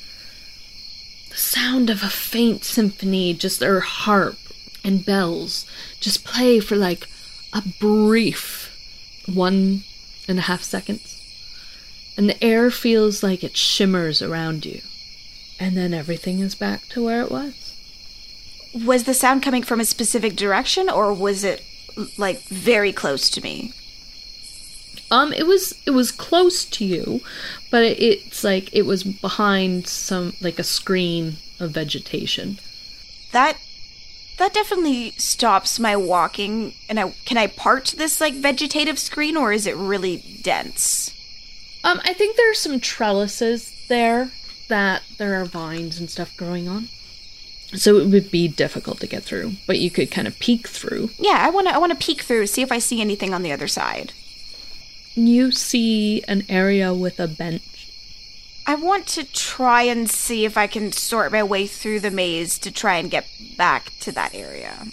[1.31, 4.37] the sound of a faint symphony, just or harp
[4.83, 5.65] and bells,
[5.99, 7.07] just play for like
[7.53, 8.77] a brief
[9.25, 9.83] one
[10.27, 11.17] and a half seconds.
[12.17, 14.81] And the air feels like it shimmers around you.
[15.59, 17.73] And then everything is back to where it was.
[18.73, 21.63] Was the sound coming from a specific direction or was it
[22.17, 23.73] like very close to me?
[25.09, 27.21] Um, it was it was close to you,
[27.71, 32.59] but it, it's like it was behind some like a screen of vegetation.
[33.31, 33.57] That
[34.37, 39.51] that definitely stops my walking and I can I part this like vegetative screen or
[39.51, 41.15] is it really dense?
[41.83, 44.31] Um, I think there are some trellises there
[44.67, 46.89] that there are vines and stuff growing on.
[47.73, 51.11] So it would be difficult to get through, but you could kind of peek through.
[51.17, 53.43] Yeah, I want to I want to peek through see if I see anything on
[53.43, 54.11] the other side.
[55.15, 57.63] You see an area with a bench.
[58.65, 62.57] I want to try and see if I can sort my way through the maze
[62.59, 64.87] to try and get back to that area.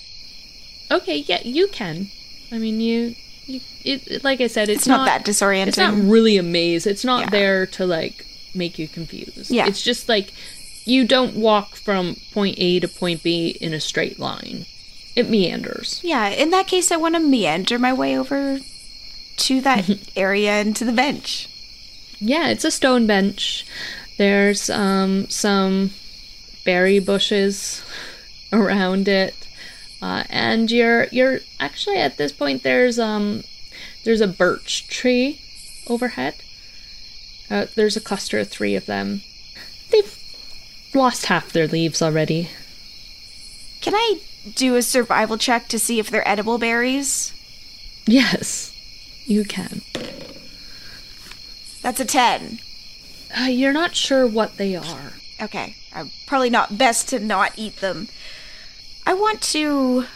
[0.90, 2.08] Okay, yeah, you can.
[2.50, 3.14] I mean, you,
[3.46, 5.68] you it, like I said, it's, It's not that disorienting.
[5.68, 6.86] It's not really a maze.
[6.86, 7.30] It's not Yeah.
[7.30, 9.50] there to like make you confused.
[9.50, 9.66] Yeah.
[9.68, 10.32] It's just like
[10.84, 14.64] you don't walk from point A to point B in a straight line.
[15.14, 16.00] It meanders.
[16.02, 18.60] Yeah, in that case I want to meander my way over
[19.38, 21.48] to that area and to the bench.
[22.18, 23.64] Yeah, it's a stone bench.
[24.16, 25.90] There's um some
[26.64, 27.82] berry bushes
[28.52, 29.34] around it.
[30.00, 33.42] Uh, and you're you're actually at this point there's um
[34.04, 35.40] there's a birch tree
[35.88, 36.36] overhead.
[37.50, 39.22] Uh, there's a cluster of three of them.
[39.90, 40.18] They've
[40.94, 42.50] lost half their leaves already.
[43.80, 44.20] Can I
[44.54, 47.32] do a survival check to see if they're edible berries?
[48.06, 48.72] Yes,
[49.28, 49.82] you can.
[51.82, 52.58] That's a 10.
[53.38, 55.12] Uh, you're not sure what they are.
[55.40, 58.08] Okay, I'm probably not best to not eat them.
[59.06, 60.06] I want to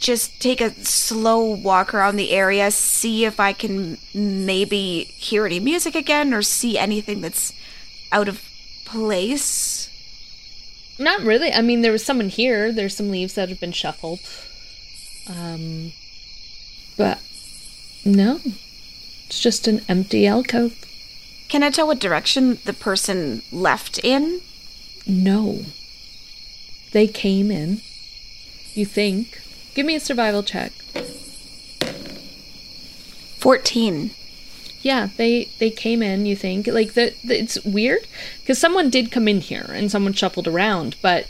[0.00, 5.60] just take a slow walk around the area, see if I can maybe hear any
[5.60, 7.52] music again or see anything that's
[8.10, 8.42] out of
[8.84, 9.88] place.
[10.98, 11.52] Not really.
[11.52, 12.72] I mean, there was someone here.
[12.72, 14.20] There's some leaves that have been shuffled.
[15.28, 15.92] Um,
[16.96, 17.18] but
[18.04, 18.40] no,
[19.26, 20.74] it's just an empty alcove.
[21.48, 24.40] Can I tell what direction the person left in?
[25.06, 25.64] No,
[26.92, 27.80] they came in.
[28.74, 29.40] You think?
[29.74, 30.72] Give me a survival check.
[33.38, 34.10] 14.
[34.82, 36.24] Yeah, they they came in.
[36.26, 37.14] You think like that?
[37.24, 38.06] It's weird
[38.40, 41.26] because someone did come in here and someone shuffled around, but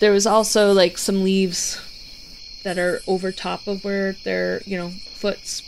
[0.00, 1.80] there was also like some leaves
[2.62, 5.62] that are over top of where their you know foots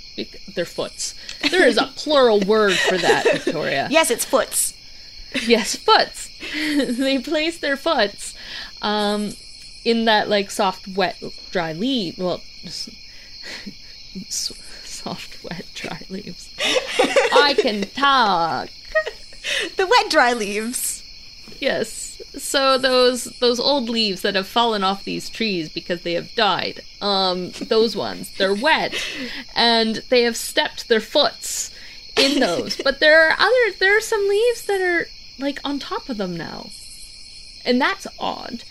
[0.54, 1.14] their foots.
[1.50, 3.88] There is a plural word for that, Victoria.
[3.90, 4.74] Yes, it's foots.
[5.46, 6.30] Yes, foots.
[6.54, 8.34] they place their foots
[8.82, 9.34] um,
[9.84, 12.18] in that like soft, wet, dry leaf.
[12.18, 12.40] Well,
[14.28, 16.48] soft, wet, dry leaves.
[16.58, 18.68] I can talk.
[19.76, 20.93] The wet, dry leaves.
[21.60, 22.20] Yes.
[22.36, 26.82] So those those old leaves that have fallen off these trees because they have died.
[27.00, 28.94] Um, those ones they're wet,
[29.54, 31.70] and they have stepped their foots
[32.16, 32.76] in those.
[32.76, 35.06] but there are other there are some leaves that are
[35.38, 36.70] like on top of them now,
[37.64, 38.64] and that's odd.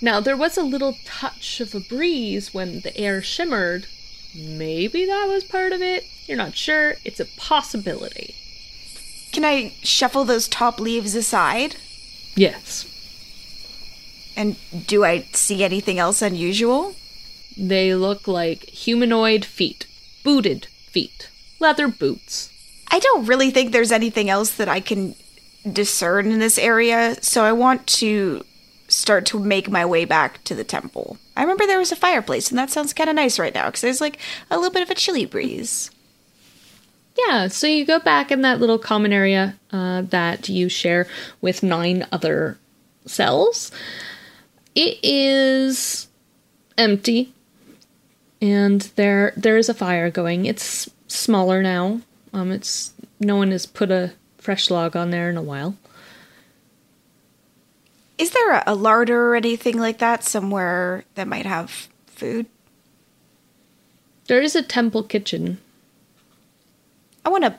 [0.00, 3.86] Now there was a little touch of a breeze when the air shimmered.
[4.34, 6.06] Maybe that was part of it.
[6.26, 6.94] You're not sure.
[7.04, 8.36] It's a possibility.
[9.32, 11.76] Can I shuffle those top leaves aside?
[12.34, 12.86] Yes.
[14.36, 14.56] And
[14.86, 16.94] do I see anything else unusual?
[17.56, 19.86] They look like humanoid feet,
[20.24, 21.28] booted feet,
[21.58, 22.50] leather boots.
[22.90, 25.14] I don't really think there's anything else that I can
[25.70, 28.44] discern in this area, so I want to
[28.88, 31.18] start to make my way back to the temple.
[31.36, 33.82] I remember there was a fireplace, and that sounds kind of nice right now because
[33.82, 34.18] there's like
[34.50, 35.90] a little bit of a chilly breeze.
[37.26, 41.06] Yeah, so you go back in that little common area uh, that you share
[41.40, 42.58] with nine other
[43.06, 43.70] cells.
[44.74, 46.08] It is
[46.78, 47.34] empty,
[48.40, 50.46] and there there is a fire going.
[50.46, 52.00] It's smaller now.
[52.32, 55.76] Um, it's no one has put a fresh log on there in a while.
[58.16, 62.46] Is there a, a larder or anything like that somewhere that might have food?
[64.28, 65.58] There is a temple kitchen
[67.24, 67.58] I want to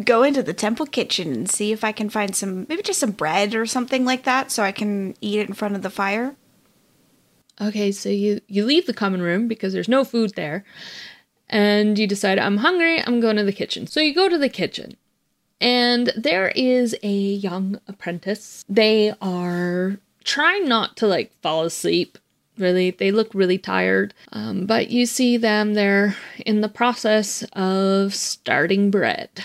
[0.00, 3.12] go into the temple kitchen and see if I can find some, maybe just some
[3.12, 6.36] bread or something like that, so I can eat it in front of the fire.
[7.60, 10.64] Okay, so you you leave the common room because there's no food there,
[11.48, 13.02] and you decide I'm hungry.
[13.04, 13.86] I'm going to the kitchen.
[13.86, 14.96] So you go to the kitchen,
[15.60, 18.64] and there is a young apprentice.
[18.68, 22.18] They are trying not to like fall asleep
[22.60, 28.14] really they look really tired um, but you see them they're in the process of
[28.14, 29.44] starting bread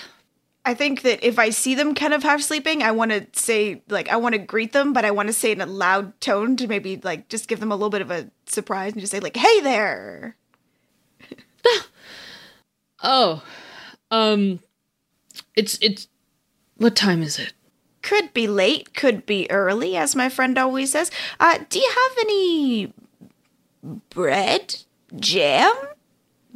[0.65, 3.81] I think that if I see them kind of half sleeping, I want to say,
[3.89, 6.55] like, I want to greet them, but I want to say in a loud tone
[6.57, 9.19] to maybe, like, just give them a little bit of a surprise and just say,
[9.19, 10.37] like, hey there.
[13.03, 13.43] oh,
[14.09, 14.61] um,
[15.55, 16.07] it's, it's,
[16.77, 17.51] what time is it?
[18.01, 21.11] Could be late, could be early, as my friend always says.
[21.41, 22.93] Uh, do you have any
[24.09, 24.77] bread,
[25.19, 25.73] jam,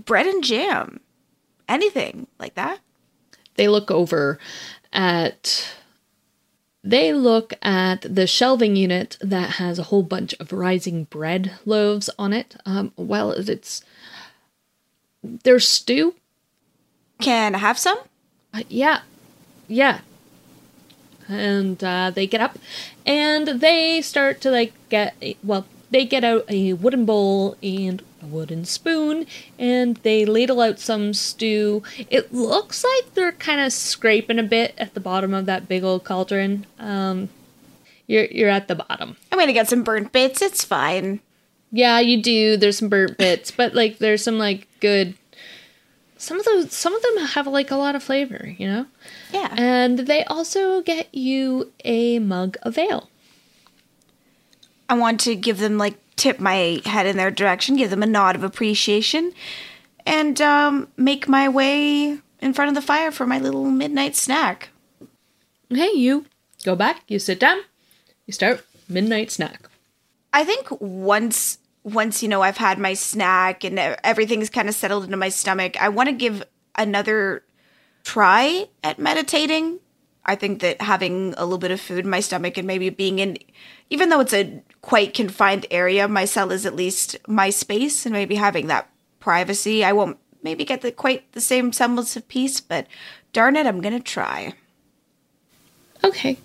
[0.06, 1.00] bread and jam,
[1.68, 2.80] anything like that.
[3.56, 4.40] They look over
[4.94, 5.74] at.
[6.84, 12.10] They look at the shelving unit that has a whole bunch of rising bread loaves
[12.18, 12.56] on it.
[12.66, 13.84] Um, well, it's
[15.22, 16.16] there's stew.
[17.20, 17.98] Can I have some?
[18.54, 19.02] Uh, yeah,
[19.68, 20.00] yeah.
[21.28, 22.58] And uh, they get up
[23.06, 28.26] and they start to like get well they get out a wooden bowl and a
[28.26, 29.26] wooden spoon
[29.58, 31.84] and they ladle out some stew.
[32.10, 35.84] It looks like they're kind of scraping a bit at the bottom of that big
[35.84, 36.66] old cauldron.
[36.80, 37.30] Um,
[38.08, 39.18] you're you're at the bottom.
[39.32, 40.42] I'm gonna get some burnt bits.
[40.42, 41.20] It's fine.
[41.72, 42.58] Yeah, you do.
[42.58, 45.16] There's some burnt bits, but like there's some like good.
[46.20, 48.86] Some of those, some of them have like a lot of flavor, you know.
[49.32, 49.54] Yeah.
[49.56, 53.10] And they also get you a mug of ale.
[54.90, 58.08] I want to give them like tip my head in their direction, give them a
[58.08, 59.34] nod of appreciation,
[60.06, 64.70] and um, make my way in front of the fire for my little midnight snack.
[65.70, 66.26] Hey, you
[66.64, 67.60] go back, you sit down,
[68.26, 69.70] you start midnight snack.
[70.34, 75.06] I think once once you know I've had my snack and everything's kind of settled
[75.06, 76.44] into my stomach, I want to give
[76.76, 77.44] another
[78.04, 79.80] try at meditating.
[80.28, 83.20] I think that having a little bit of food in my stomach and maybe being
[83.20, 83.38] in
[83.90, 88.14] even though it's a quite confined area, my cell is at least my space, and
[88.14, 92.60] maybe having that privacy, I won't maybe get the quite the same semblance of peace,
[92.60, 92.88] but
[93.34, 94.54] darn it, I'm gonna try.
[96.04, 96.38] Okay.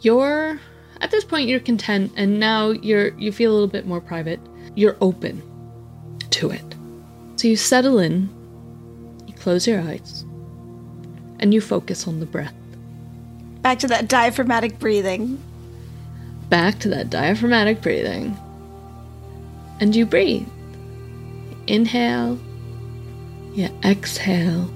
[0.00, 0.60] You're
[1.00, 4.40] at this point you're content and now you're you feel a little bit more private.
[4.74, 5.42] You're open
[6.30, 6.74] to it.
[7.36, 8.28] So you settle in,
[9.26, 10.24] you close your eyes,
[11.38, 12.57] and you focus on the breath.
[13.68, 15.38] Back to that diaphragmatic breathing
[16.48, 18.34] back to that diaphragmatic breathing.
[19.80, 20.48] And you breathe.
[21.66, 22.38] Inhale,
[23.52, 24.70] You exhale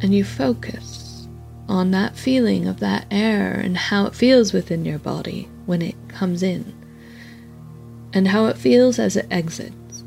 [0.00, 1.28] and you focus
[1.68, 5.94] on that feeling of that air and how it feels within your body when it
[6.08, 6.74] comes in,
[8.12, 10.02] and how it feels as it exits.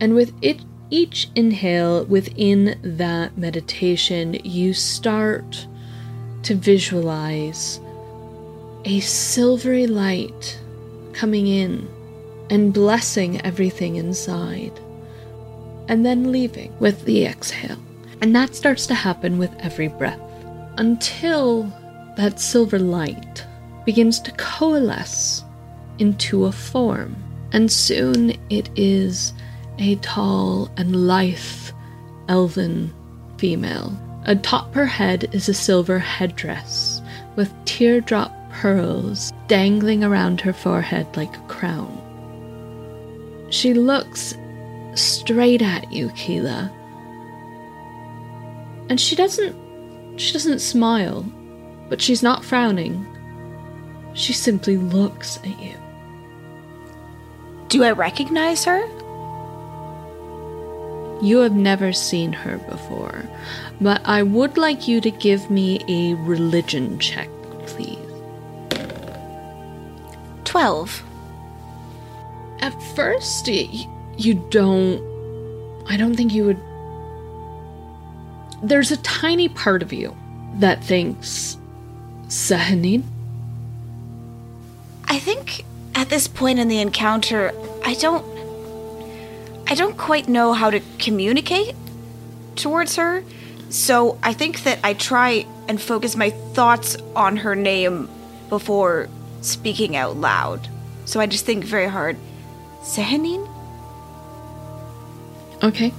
[0.00, 5.66] And with it, each inhale within that meditation, you start
[6.42, 7.80] to visualize
[8.84, 10.58] a silvery light
[11.12, 11.88] coming in
[12.50, 14.72] and blessing everything inside,
[15.88, 17.78] and then leaving with the exhale.
[18.20, 20.20] And that starts to happen with every breath
[20.78, 21.64] until
[22.16, 23.44] that silver light
[23.84, 25.42] begins to coalesce
[25.98, 27.16] into a form.
[27.52, 29.32] And soon it is
[29.78, 31.38] a tall and lithe
[32.28, 32.92] elven
[33.38, 33.96] female.
[34.24, 37.02] Atop her head is a silver headdress
[37.34, 41.98] with teardrop pearls dangling around her forehead like a crown.
[43.50, 44.34] She looks
[44.94, 46.70] straight at you, Keilah.
[48.88, 49.56] And she doesn't
[50.18, 51.22] she doesn't smile,
[51.88, 53.06] but she's not frowning.
[54.14, 55.74] She simply looks at you.
[57.68, 58.82] Do I recognize her?
[61.22, 63.24] You have never seen her before,
[63.82, 67.28] but I would like you to give me a religion check,
[67.66, 67.98] please.
[70.44, 71.02] 12.
[72.60, 75.02] At first, you don't.
[75.88, 76.60] I don't think you would.
[78.62, 80.16] There's a tiny part of you
[80.58, 81.56] that thinks.
[82.28, 83.02] Sehanine?
[85.06, 85.64] I think
[85.94, 87.52] at this point in the encounter,
[87.84, 88.24] I don't.
[89.66, 91.74] I don't quite know how to communicate
[92.54, 93.24] towards her.
[93.72, 98.06] So I think that I try and focus my thoughts on her name
[98.50, 99.08] before
[99.40, 100.68] speaking out loud.
[101.06, 102.18] So I just think very hard.
[102.82, 103.48] Sehanine?
[105.62, 105.90] Okay.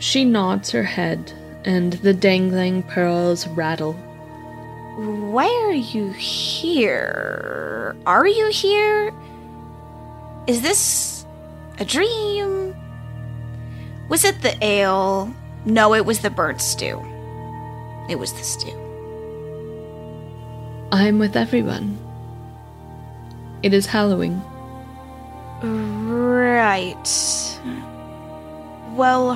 [0.00, 1.32] She nods her head,
[1.64, 3.92] and the dangling pearls rattle.
[4.96, 7.94] Why are you here?
[8.06, 9.14] Are you here?
[10.48, 11.24] Is this
[11.78, 12.74] a dream?
[14.08, 15.32] Was it the ale?
[15.64, 17.00] No, it was the burnt stew.
[18.08, 18.76] It was the stew.
[20.92, 21.98] I'm with everyone.
[23.62, 24.42] It is Halloween.
[25.62, 26.94] Right.
[28.94, 29.32] Well,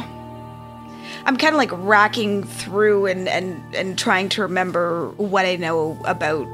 [1.27, 5.99] I'm kind of like racking through and, and, and trying to remember what I know
[6.05, 6.47] about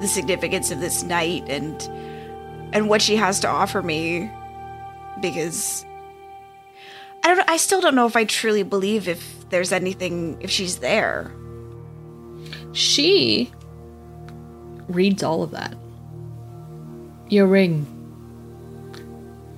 [0.00, 1.82] the significance of this night and
[2.72, 4.30] and what she has to offer me
[5.22, 5.85] because
[7.26, 10.76] I don't I still don't know if I truly believe if there's anything if she's
[10.76, 11.32] there.
[12.72, 13.50] She
[14.86, 15.74] reads all of that.
[17.28, 17.84] Your ring.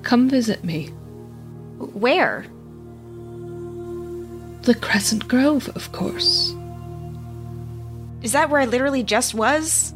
[0.02, 0.86] Come visit me.
[1.76, 2.46] Where?
[4.62, 6.54] The Crescent Grove, of course.
[8.22, 9.92] Is that where I literally just was?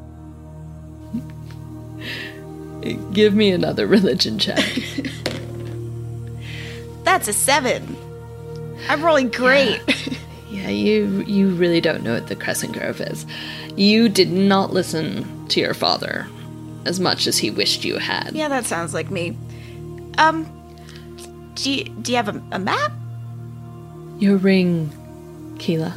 [3.14, 4.62] Give me another religion check.
[7.12, 7.94] That's a 7.
[8.88, 9.82] I'm rolling great.
[10.50, 13.26] yeah, you you really don't know what the Crescent Grove is.
[13.76, 16.26] You did not listen to your father
[16.86, 18.30] as much as he wished you had.
[18.32, 19.36] Yeah, that sounds like me.
[20.16, 20.46] Um,
[21.54, 22.92] do you, do you have a, a map?
[24.18, 24.90] Your ring,
[25.58, 25.92] Keilah.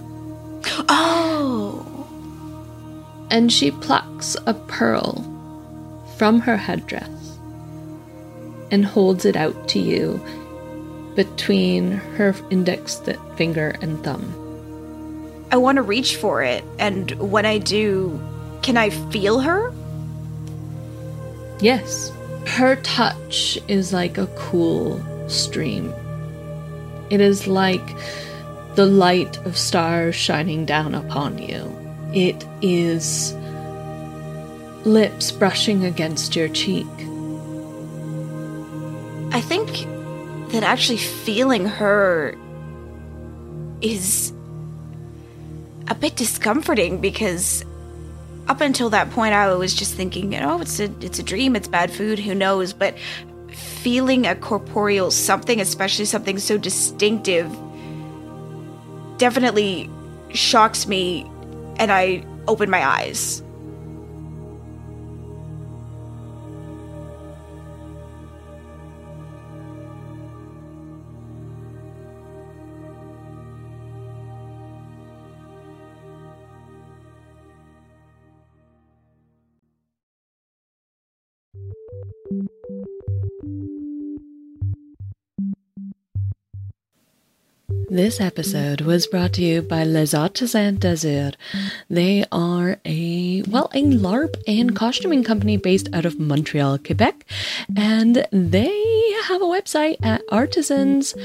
[0.89, 2.09] Oh,
[3.32, 5.24] And she plucks a pearl
[6.18, 7.38] from her headdress
[8.70, 10.22] and holds it out to you
[11.16, 13.01] between her index
[13.36, 14.41] finger and thumb.
[15.51, 18.20] I want to reach for it, and when I do,
[18.61, 19.74] can I feel her?
[21.59, 22.11] Yes.
[22.47, 25.93] Her touch is like a cool stream.
[27.09, 27.86] It is like
[28.76, 31.74] the light of stars shining down upon you.
[32.13, 33.34] It is
[34.86, 36.88] lips brushing against your cheek.
[39.32, 39.88] I think
[40.56, 42.34] that actually feeling her
[43.82, 44.32] is
[45.89, 47.66] a bit discomforting because
[48.47, 51.58] up until that point I was just thinking, you know, it's a it's a dream,
[51.58, 52.95] it's bad food, who knows, but
[53.51, 57.53] feeling a corporeal something, especially something so distinctive
[59.18, 59.89] definitely
[60.30, 61.30] shocks me
[61.78, 63.43] and I open my eyes.
[87.96, 91.32] This episode was brought to you by Les Artisans d'Azure.
[91.89, 97.26] They are a, well, a LARP and costuming company based out of Montreal, Quebec.
[97.78, 101.16] And they have a website at Artisans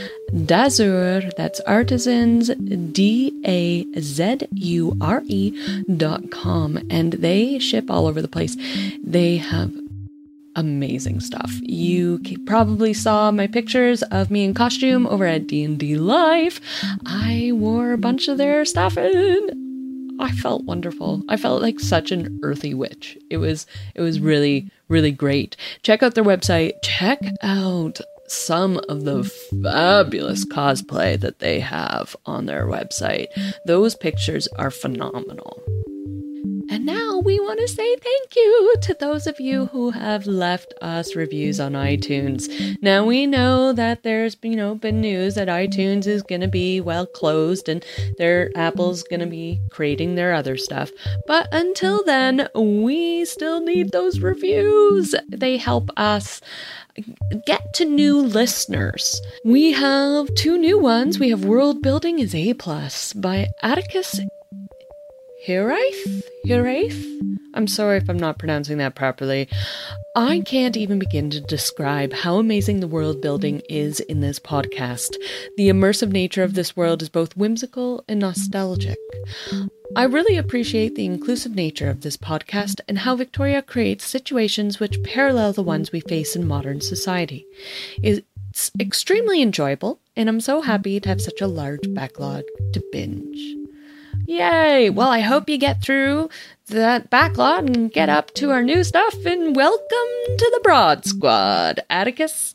[0.47, 1.33] d'Azure.
[1.37, 6.79] That's artisans, D A Z U R E dot com.
[6.89, 8.57] And they ship all over the place.
[9.03, 9.73] They have
[10.61, 11.51] amazing stuff.
[11.63, 16.61] You probably saw my pictures of me in costume over at D&D Live.
[17.07, 21.23] I wore a bunch of their stuff and I felt wonderful.
[21.29, 23.17] I felt like such an earthy witch.
[23.31, 25.57] It was it was really really great.
[25.83, 26.73] Check out their website.
[26.83, 29.25] Check out some of the
[29.63, 33.27] fabulous cosplay that they have on their website.
[33.65, 35.61] Those pictures are phenomenal.
[36.71, 40.73] And now we want to say thank you to those of you who have left
[40.81, 42.81] us reviews on iTunes.
[42.81, 46.81] Now we know that there's you know been news that iTunes is going to be
[46.81, 47.85] well closed and
[48.19, 50.93] their Apple's going to be creating their other stuff.
[51.27, 55.13] But until then, we still need those reviews.
[55.29, 56.41] They help us
[57.47, 59.21] get to new listeners.
[59.45, 61.19] We have two new ones.
[61.19, 64.21] We have World Building is A Plus by Atticus
[65.47, 66.23] Hiraith?
[66.45, 67.39] Hiraith?
[67.55, 69.49] I'm sorry if I'm not pronouncing that properly.
[70.15, 75.15] I can't even begin to describe how amazing the world building is in this podcast.
[75.57, 78.99] The immersive nature of this world is both whimsical and nostalgic.
[79.97, 85.03] I really appreciate the inclusive nature of this podcast and how Victoria creates situations which
[85.05, 87.47] parallel the ones we face in modern society.
[88.03, 93.57] It's extremely enjoyable, and I'm so happy to have such a large backlog to binge.
[94.31, 94.91] Yay!
[94.91, 96.29] Well, I hope you get through
[96.69, 99.27] that backlog and get up to our new stuff.
[99.27, 102.55] And welcome to the Broad Squad, Atticus.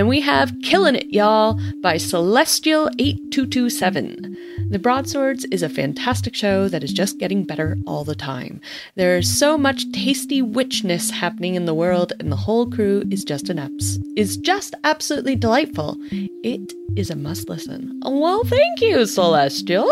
[0.00, 4.34] And we have Killing It, Y'all by Celestial8227.
[4.70, 8.62] The Broadswords is a fantastic show that is just getting better all the time.
[8.94, 13.50] There's so much tasty witchness happening in the world, and the whole crew is just
[13.50, 15.98] an abs- is just absolutely delightful.
[16.10, 18.00] It is a must listen.
[18.02, 19.86] Well, thank you, Celestial.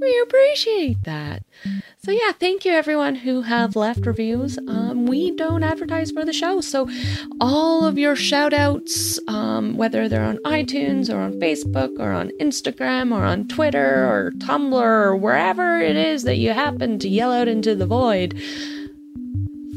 [0.00, 1.44] We appreciate that.
[1.98, 4.56] So yeah, thank you everyone who have left reviews.
[4.58, 6.88] Um, we don't advertise for the show, so
[7.40, 12.30] all of your shout outs, um, whether they're on iTunes or on Facebook or on
[12.40, 17.32] Instagram or on Twitter or Tumblr or wherever it is that you happen to yell
[17.32, 18.40] out into the void,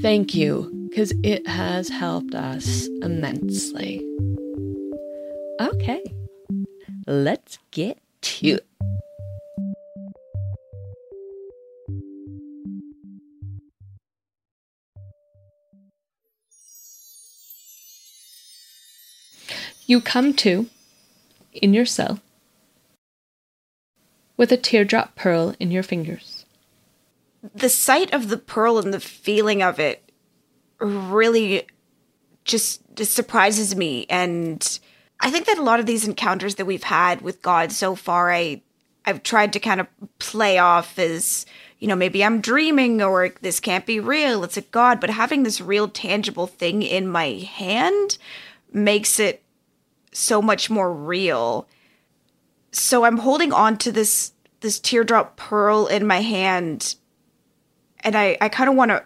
[0.02, 4.06] thank you, because it has helped us immensely.
[5.60, 6.02] Okay,
[7.08, 8.71] let's get to it.
[19.92, 20.68] You come to
[21.52, 22.22] in your cell
[24.38, 26.46] with a teardrop pearl in your fingers.
[27.54, 30.10] The sight of the pearl and the feeling of it
[30.80, 31.68] really
[32.46, 34.06] just, just surprises me.
[34.10, 34.80] And
[35.20, 38.32] I think that a lot of these encounters that we've had with God so far,
[38.32, 38.62] I
[39.04, 39.88] I've tried to kind of
[40.20, 41.46] play off as,
[41.80, 44.46] you know, maybe I'm dreaming or this can't be real.
[44.46, 45.02] It's a God.
[45.02, 48.18] But having this real tangible thing in my hand
[48.72, 49.44] makes it
[50.12, 51.68] so much more real.
[52.72, 56.96] So I'm holding on to this this teardrop pearl in my hand
[58.04, 59.04] and I, I kind of want to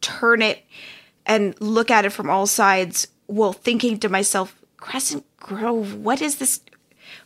[0.00, 0.64] turn it
[1.24, 6.36] and look at it from all sides while thinking to myself, Crescent Grove, what is
[6.36, 6.60] this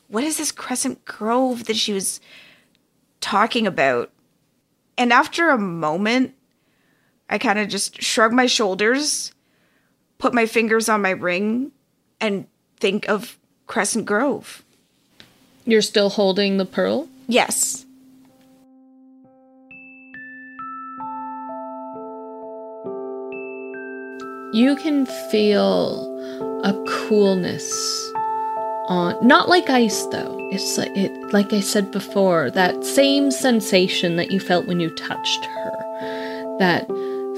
[0.09, 2.21] what is this Crescent Grove that she was
[3.21, 4.11] talking about?
[4.99, 6.35] And after a moment,
[7.29, 9.33] I kind of just shrug my shoulders,
[10.19, 11.71] put my fingers on my ring,
[12.21, 12.47] and
[12.81, 14.65] think of Crescent Grove.
[15.65, 17.09] You're still holding the pearl?
[17.29, 17.87] Yes.
[24.53, 26.11] You can feel
[26.65, 27.71] a coolness
[28.89, 30.37] on not like ice though.
[30.51, 34.91] It's like it like I said before, that same sensation that you felt when you
[34.91, 36.57] touched her.
[36.59, 36.89] That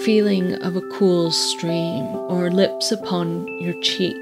[0.05, 4.17] feeling of a cool stream or lips upon your cheek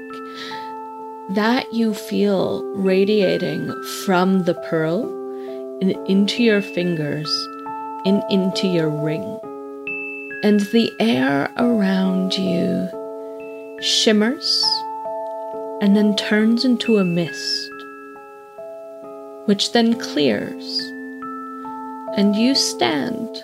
[1.35, 3.71] that you feel radiating
[4.05, 5.03] from the pearl
[5.81, 7.29] and into your fingers
[8.05, 9.39] and into your ring.
[10.43, 12.89] And the air around you
[13.81, 14.63] shimmers
[15.81, 17.71] and then turns into a mist,
[19.45, 20.79] which then clears,
[22.17, 23.43] and you stand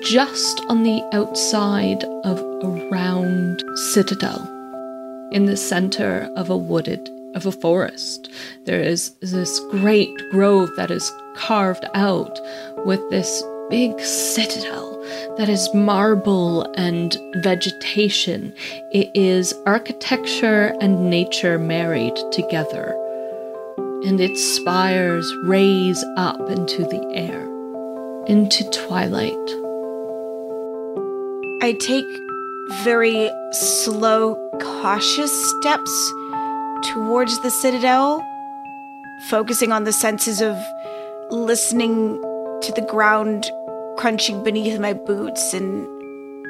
[0.00, 4.46] just on the outside of a round citadel.
[5.30, 8.30] in the center of a wooded of a forest.
[8.64, 12.40] There is this great grove that is carved out
[12.86, 14.98] with this big citadel
[15.36, 18.54] that is marble and vegetation.
[18.92, 22.94] It is architecture and nature married together.
[24.06, 27.44] And its spires raise up into the air,
[28.26, 29.67] into twilight.
[31.60, 32.06] I take
[32.84, 36.12] very slow, cautious steps
[36.92, 38.24] towards the citadel,
[39.28, 40.56] focusing on the senses of
[41.30, 42.22] listening
[42.62, 43.50] to the ground
[43.96, 45.84] crunching beneath my boots and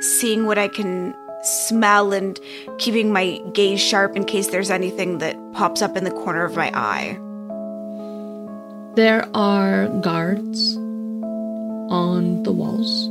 [0.02, 2.38] seeing what I can smell and
[2.76, 6.54] keeping my gaze sharp in case there's anything that pops up in the corner of
[6.54, 7.18] my eye.
[8.94, 13.09] There are guards on the walls.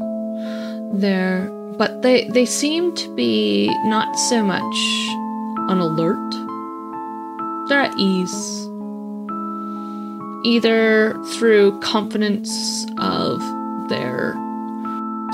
[1.02, 4.78] There but they they seem to be not so much
[5.70, 6.32] on alert.
[7.70, 8.66] They're at ease.
[10.46, 13.40] Either through confidence of
[13.90, 14.34] their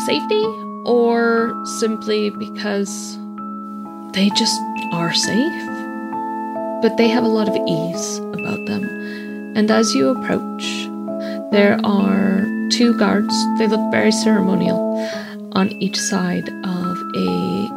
[0.05, 0.43] safety
[0.85, 3.17] or simply because
[4.13, 4.59] they just
[4.91, 5.69] are safe.
[6.81, 8.83] But they have a lot of ease about them.
[9.55, 10.63] And as you approach,
[11.51, 13.33] there are two guards.
[13.59, 14.81] They look very ceremonial
[15.53, 17.69] on each side of a.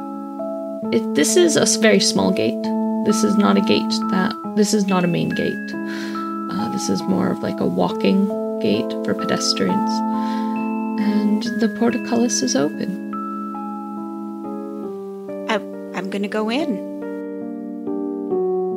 [0.93, 2.63] It, this is a very small gate.
[3.07, 4.35] This is not a gate that.
[4.57, 5.73] This is not a main gate.
[5.75, 8.27] Uh, this is more of like a walking
[8.61, 9.91] gate for pedestrians
[11.47, 13.13] and the portcullis is open.
[15.49, 15.57] I,
[15.97, 16.95] I'm gonna go in.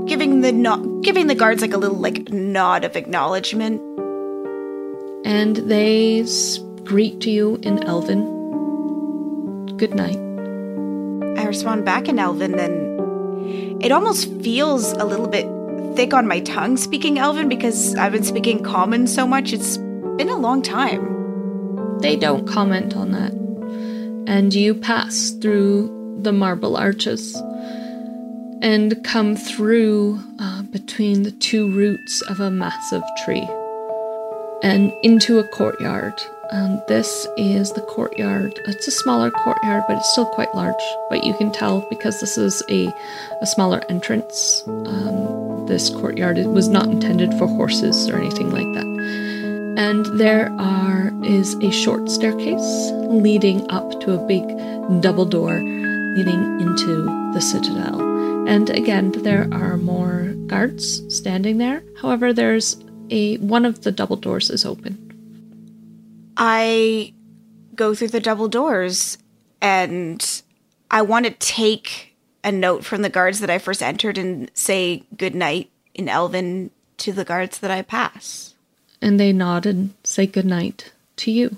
[0.06, 3.82] Giving the no- giving the guards like a little like nod of acknowledgement.
[5.26, 6.26] And they
[6.84, 8.39] greet you in Elven.
[9.80, 10.18] Good night.
[11.40, 15.48] I respond back in Elven, and it almost feels a little bit
[15.96, 19.54] thick on my tongue speaking Elven because I've been speaking Common so much.
[19.54, 22.00] It's been a long time.
[22.00, 23.32] They don't comment on that.
[24.30, 27.34] And you pass through the marble arches
[28.62, 33.48] and come through uh, between the two roots of a massive tree
[34.62, 36.22] and into a courtyard.
[36.52, 38.60] And this is the courtyard.
[38.66, 40.74] It's a smaller courtyard, but it's still quite large.
[41.10, 42.92] But you can tell because this is a,
[43.42, 44.64] a smaller entrance.
[44.68, 49.30] Um, this courtyard it was not intended for horses or anything like that
[49.80, 54.44] and there are is a short staircase leading up to a big
[55.02, 55.62] double door
[56.16, 58.02] leading into the citadel.
[58.46, 61.82] And again, there are more guards standing there.
[62.02, 65.09] However, there's a one of the double doors is open.
[66.40, 67.14] I
[67.76, 69.18] go through the double doors
[69.62, 70.42] and
[70.90, 75.04] I want to take a note from the guards that I first entered and say
[75.18, 78.56] good night in Elven to the guards that I pass
[79.02, 81.58] and they nod and say good night to you.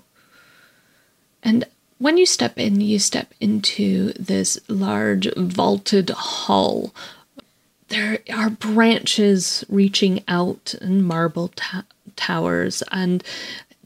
[1.44, 1.66] And
[1.98, 6.94] when you step in, you step into this large vaulted hall.
[7.90, 13.24] There are branches reaching out and marble ta- towers and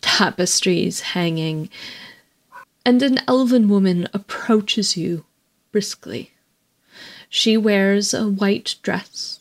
[0.05, 1.69] tapestries hanging.
[2.85, 5.25] And an elven woman approaches you
[5.71, 6.31] briskly.
[7.29, 9.39] She wears a white dress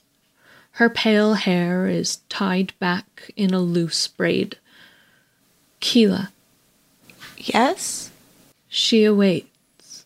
[0.74, 4.58] her pale hair is tied back in a loose braid.
[5.80, 6.30] Keilah.
[7.36, 8.10] Yes?
[8.68, 10.04] She awaits.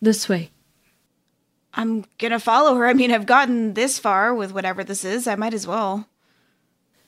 [0.00, 0.50] This way.
[1.74, 2.86] I'm gonna follow her.
[2.86, 5.26] I mean, I've gotten this far with whatever this is.
[5.26, 6.06] I might as well.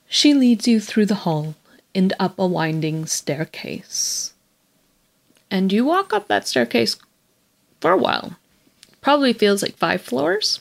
[0.08, 1.54] She leads you through the hall
[1.98, 4.32] and up a winding staircase.
[5.50, 6.96] And you walk up that staircase
[7.80, 8.36] for a while.
[9.00, 10.60] Probably feels like five floors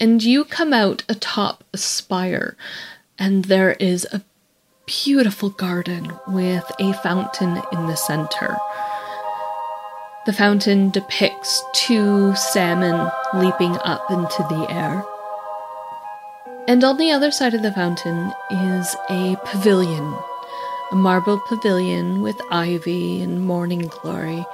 [0.00, 2.56] and you come out atop a spire,
[3.18, 4.22] and there is a
[4.86, 8.56] beautiful garden with a fountain in the center.
[10.24, 15.04] The fountain depicts two salmon leaping up into the air.
[16.68, 20.14] And on the other side of the fountain is a pavilion,
[20.92, 24.44] a marble pavilion with ivy and morning glory.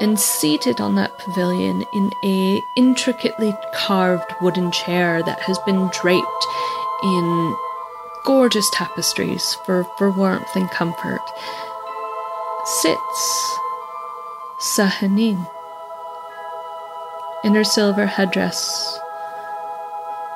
[0.00, 6.46] And seated on that pavilion in a intricately carved wooden chair that has been draped
[7.02, 7.56] in
[8.26, 11.22] gorgeous tapestries for, for warmth and comfort
[12.82, 13.58] sits
[14.58, 15.48] Sehanine
[17.44, 18.98] in her silver headdress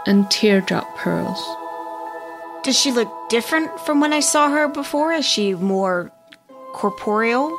[0.06, 1.40] and teardrop pearls.
[2.62, 5.12] Does she look different from when I saw her before?
[5.12, 6.12] Is she more
[6.72, 7.58] corporeal?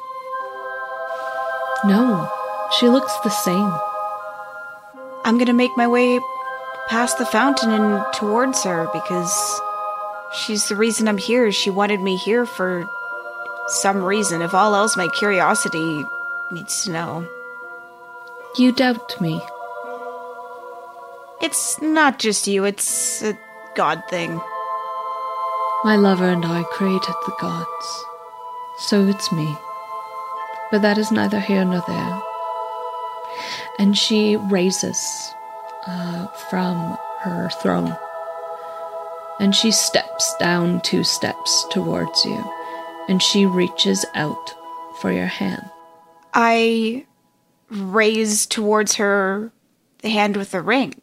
[1.83, 2.31] No,
[2.77, 3.73] she looks the same.
[5.23, 6.19] I'm gonna make my way
[6.87, 9.61] past the fountain and towards her because
[10.33, 11.51] she's the reason I'm here.
[11.51, 12.87] She wanted me here for
[13.67, 14.41] some reason.
[14.41, 16.05] If all else, my curiosity
[16.51, 17.27] needs to know.
[18.57, 19.41] You doubt me.
[21.41, 23.37] It's not just you, it's a
[23.73, 24.39] God thing.
[25.83, 28.05] My lover and I created the gods.
[28.77, 29.57] So it's me.
[30.69, 32.21] But that is neither here nor there.
[33.79, 35.33] And she raises
[35.87, 37.97] uh, from her throne.
[39.39, 42.53] And she steps down two steps towards you.
[43.09, 44.53] And she reaches out
[44.99, 45.67] for your hand.
[46.35, 47.07] I
[47.71, 49.51] raise towards her
[50.03, 51.00] the hand with the ring.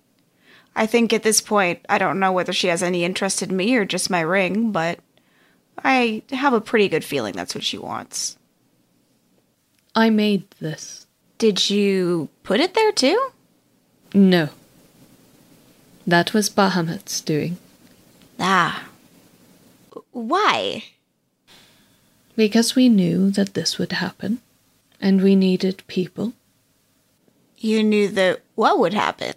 [0.77, 3.75] I think at this point, I don't know whether she has any interest in me
[3.77, 5.01] or just my ring, but
[5.85, 8.37] I have a pretty good feeling that's what she wants.
[9.95, 11.07] I made this.
[11.39, 13.31] Did you put it there too?
[14.15, 14.51] No.
[16.07, 17.59] That was Bahamut's doing.
[18.41, 18.89] Ah.
[20.13, 20.85] Why?
[22.37, 24.41] Because we knew that this would happen,
[25.01, 26.33] and we needed people.
[27.59, 29.35] You knew that what would happen?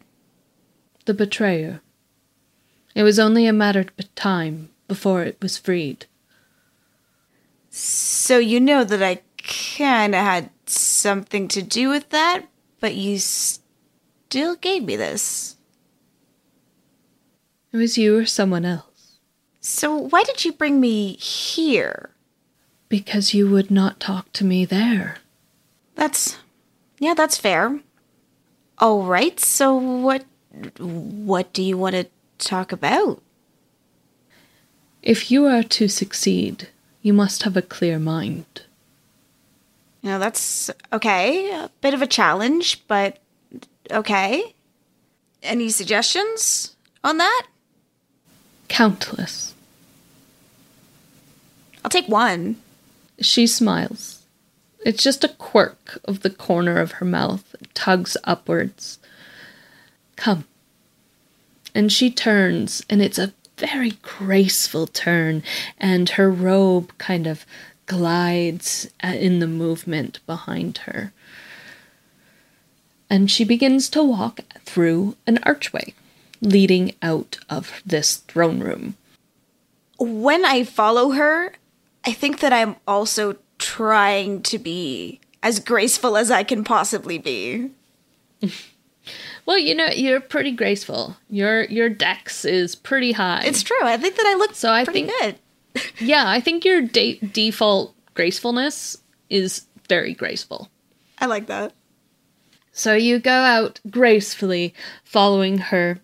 [1.05, 1.81] The betrayer.
[2.93, 6.05] It was only a matter of time before it was freed.
[7.69, 12.45] So you know that I kind of had something to do with that,
[12.79, 15.55] but you still gave me this.
[17.71, 19.19] It was you or someone else.
[19.61, 22.09] So why did you bring me here?
[22.89, 25.17] Because you would not talk to me there.
[25.95, 26.37] That's
[26.99, 27.79] yeah, that's fair.
[28.79, 29.39] All right.
[29.39, 30.25] So what
[30.79, 32.07] what do you want to
[32.37, 33.21] talk about?
[35.01, 36.69] If you are to succeed,
[37.01, 38.45] you must have a clear mind.
[40.03, 41.51] Know, that's okay.
[41.51, 43.19] A bit of a challenge, but
[43.91, 44.55] okay.
[45.43, 47.47] Any suggestions on that?
[48.67, 49.53] Countless.
[51.83, 52.57] I'll take one.
[53.19, 54.23] She smiles.
[54.83, 58.97] It's just a quirk of the corner of her mouth, tugs upwards.
[60.15, 60.45] Come.
[61.73, 65.43] And she turns, and it's a very graceful turn,
[65.77, 67.45] and her robe kind of
[67.85, 71.13] glides uh, in the movement behind her.
[73.09, 75.93] And she begins to walk through an archway
[76.41, 78.95] leading out of this throne room.
[79.99, 81.53] When I follow her,
[82.05, 87.71] I think that I'm also trying to be as graceful as I can possibly be.
[89.45, 91.17] well, you know, you're pretty graceful.
[91.29, 93.43] Your your dex is pretty high.
[93.45, 93.83] It's true.
[93.83, 95.35] I think that I look so I think good.
[95.99, 98.97] yeah, I think your de- default gracefulness
[99.29, 100.69] is very graceful.
[101.19, 101.73] I like that.
[102.71, 104.73] So you go out gracefully
[105.03, 105.99] following her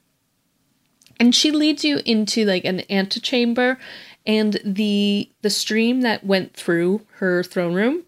[1.20, 3.78] and she leads you into like an antechamber
[4.26, 8.04] and the the stream that went through her throne room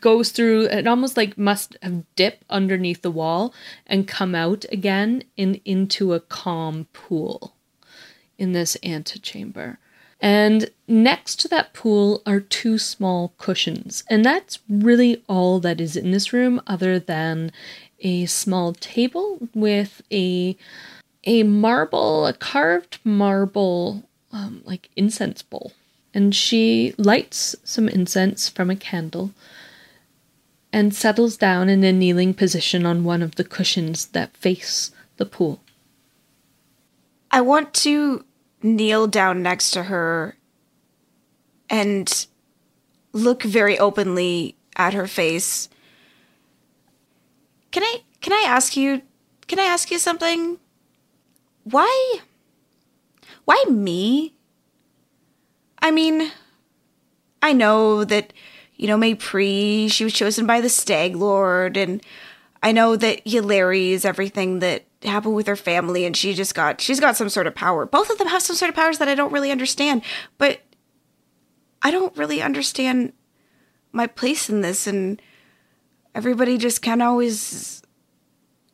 [0.00, 3.52] goes through it almost like must have dipped underneath the wall
[3.86, 7.54] and come out again in into a calm pool
[8.38, 9.78] in this antechamber.
[10.20, 14.04] And next to that pool are two small cushions.
[14.08, 17.50] And that's really all that is in this room other than
[17.98, 20.56] a small table with a
[21.24, 25.72] a marble a carved marble um, like incense bowl.
[26.14, 29.32] And she lights some incense from a candle
[30.72, 35.26] and settles down in a kneeling position on one of the cushions that face the
[35.26, 35.60] pool.
[37.30, 38.24] I want to
[38.62, 40.36] kneel down next to her
[41.68, 42.26] and
[43.12, 45.68] look very openly at her face.
[47.70, 49.02] Can I can I ask you
[49.46, 50.58] can I ask you something?
[51.64, 52.20] Why
[53.44, 54.34] why me?
[55.80, 56.30] I mean,
[57.42, 58.32] I know that,
[58.82, 62.02] you know, Maypri, she was chosen by the Stag Lord, and
[62.64, 66.98] I know that Yllairies everything that happened with her family, and she just got, she's
[66.98, 67.86] got some sort of power.
[67.86, 70.02] Both of them have some sort of powers that I don't really understand,
[70.36, 70.62] but
[71.80, 73.12] I don't really understand
[73.92, 75.22] my place in this, and
[76.12, 77.82] everybody just kind of always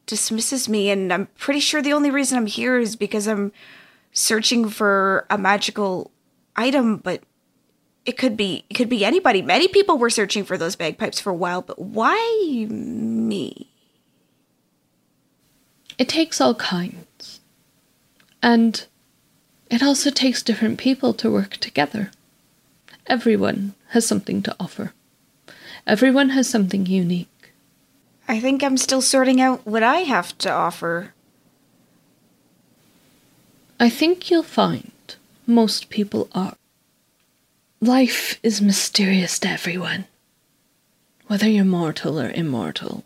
[0.06, 3.52] dismisses me, and I'm pretty sure the only reason I'm here is because I'm
[4.12, 6.12] searching for a magical
[6.56, 7.24] item, but
[8.08, 9.42] it could be it could be anybody.
[9.42, 13.68] Many people were searching for those bagpipes for a while, but why me?
[15.98, 17.40] It takes all kinds.
[18.42, 18.86] And
[19.70, 22.10] it also takes different people to work together.
[23.06, 24.94] Everyone has something to offer.
[25.86, 27.52] Everyone has something unique.
[28.26, 31.12] I think I'm still sorting out what I have to offer.
[33.78, 34.92] I think you'll find
[35.46, 36.54] most people are.
[37.80, 40.06] Life is mysterious to everyone,
[41.28, 43.04] whether you're mortal or immortal.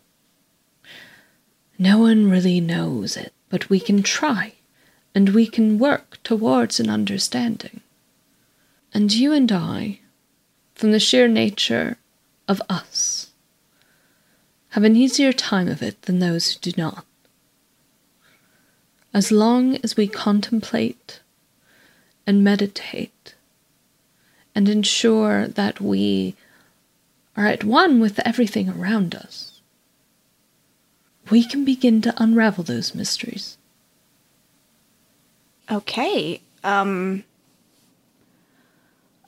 [1.77, 4.53] No one really knows it, but we can try,
[5.13, 7.81] and we can work towards an understanding.
[8.95, 9.99] And you and I,
[10.73, 11.97] from the sheer nature
[12.47, 13.29] of us,
[14.69, 17.05] have an easier time of it than those who do not.
[19.13, 21.19] As long as we contemplate
[22.25, 23.35] and meditate
[24.55, 26.35] and ensure that we
[27.35, 29.61] are at one with everything around us,
[31.29, 33.57] we can begin to unravel those mysteries.
[35.71, 36.41] Okay.
[36.63, 37.23] Um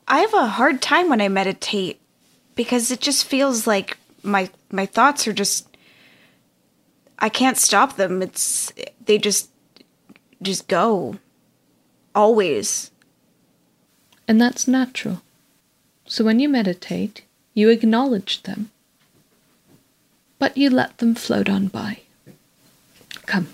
[0.08, 2.00] I have a hard time when I meditate
[2.56, 5.68] because it just feels like my my thoughts are just
[7.18, 8.22] I can't stop them.
[8.22, 8.72] It's
[9.06, 9.50] they just
[10.42, 11.18] just go.
[12.14, 12.92] Always.
[14.28, 15.22] And that's natural.
[16.08, 17.24] So when you meditate,
[17.54, 18.72] you acknowledge them,
[20.40, 22.02] but you let them float on by.
[23.26, 23.48] Come.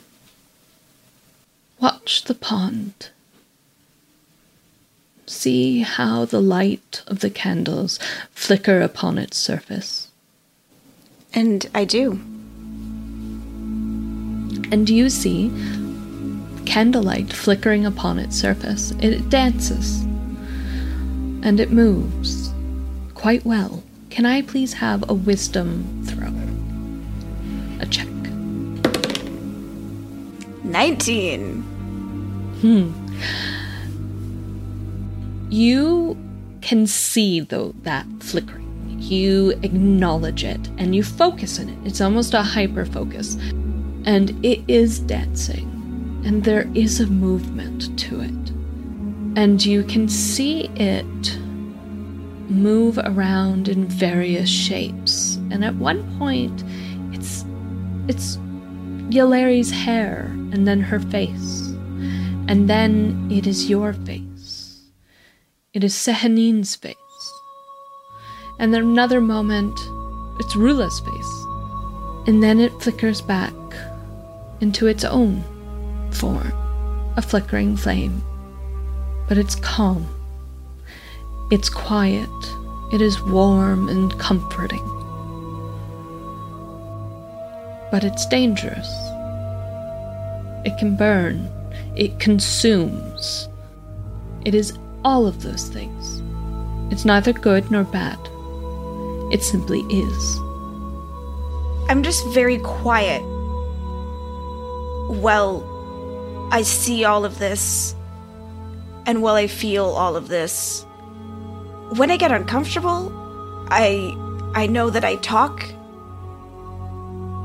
[1.80, 3.10] Watch the pond.
[5.26, 8.00] See how the light of the candles
[8.32, 10.10] flicker upon its surface.
[11.34, 12.20] And I do.
[14.72, 15.50] And you see
[16.66, 18.92] candlelight flickering upon its surface.
[19.00, 20.06] It dances
[21.44, 22.54] and it moves
[23.14, 23.84] quite well.
[24.10, 26.34] Can I please have a wisdom throw?
[27.80, 28.08] A check.
[30.64, 31.62] 19.
[32.62, 32.92] Hmm.
[35.50, 36.18] You
[36.62, 38.68] can see though that flickering.
[39.00, 41.78] You acknowledge it and you focus on it.
[41.86, 43.36] It's almost a hyper focus.
[44.06, 45.68] And it is dancing.
[46.26, 48.41] And there is a movement to it.
[49.36, 51.38] And you can see it
[52.50, 55.36] move around in various shapes.
[55.52, 56.64] And at one point
[57.14, 57.46] it's
[58.08, 58.38] it's
[59.10, 61.68] Yllairies' hair and then her face.
[62.48, 64.82] And then it is your face.
[65.74, 66.96] It is Sehanine's face.
[68.60, 69.80] And then another moment,
[70.40, 71.46] it's Rula's face.
[72.28, 73.54] And then it flickers back
[74.60, 75.44] into its own
[76.12, 76.52] form,
[77.16, 78.22] a flickering flame.
[79.32, 80.06] But it's calm.
[81.52, 82.28] It's quiet.
[82.92, 84.86] It is warm and comforting.
[87.92, 88.90] But it's dangerous.
[90.66, 91.50] It can burn.
[91.96, 93.48] It consumes.
[94.44, 96.22] It is all of those things.
[96.92, 98.20] It's neither good nor bad.
[99.32, 100.38] It simply is.
[101.88, 103.22] I'm just very quiet.
[105.10, 105.64] Well,
[106.52, 107.96] I see all of this,
[109.12, 110.86] and while I feel all of this,
[111.98, 113.12] when I get uncomfortable,
[113.70, 114.16] I
[114.56, 115.66] I know that I talk,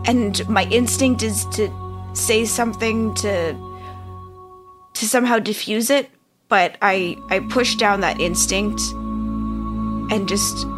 [0.06, 1.68] and my instinct is to
[2.12, 3.56] say something to
[4.94, 6.08] to somehow diffuse it,
[6.48, 8.80] but I I push down that instinct
[10.12, 10.68] and just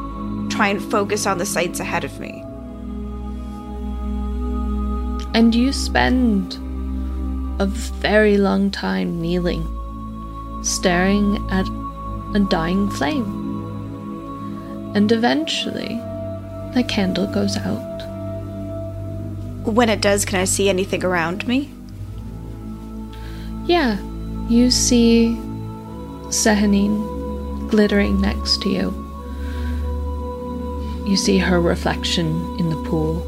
[0.49, 2.43] try and focus on the sights ahead of me.
[5.35, 6.55] And you spend
[7.61, 9.67] a very long time kneeling,
[10.63, 11.67] staring at
[12.35, 13.47] a dying flame.
[14.95, 16.01] And eventually,
[16.75, 17.99] the candle goes out.
[19.65, 21.71] When it does, can I see anything around me?
[23.67, 23.99] Yeah,
[24.49, 25.37] you see
[26.31, 29.05] Sehanine glittering next to you.
[31.07, 32.27] You see her reflection
[32.59, 33.25] in the pool.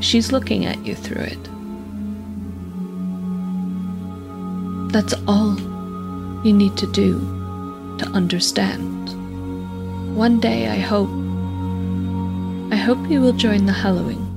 [0.00, 1.51] She's looking at you through it.
[4.92, 5.58] That's all
[6.44, 7.18] you need to do
[7.98, 9.08] to understand.
[10.14, 11.08] One day, I hope,
[12.70, 14.28] I hope you will join the Hallowing.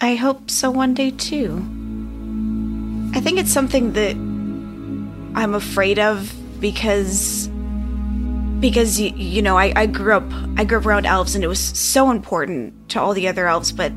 [0.00, 1.56] I hope so one day too.
[3.16, 4.14] I think it's something that
[5.34, 7.48] I'm afraid of because
[8.60, 11.48] because you, you know I, I grew up I grew up around elves and it
[11.48, 13.92] was so important to all the other elves but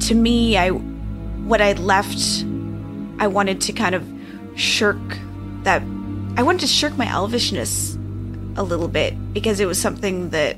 [0.00, 2.44] to me I what I left
[3.18, 4.06] I wanted to kind of
[4.56, 4.98] shirk
[5.62, 5.82] that
[6.36, 7.96] I wanted to shirk my elvishness
[8.56, 10.56] a little bit because it was something that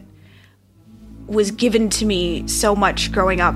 [1.27, 3.55] was given to me so much growing up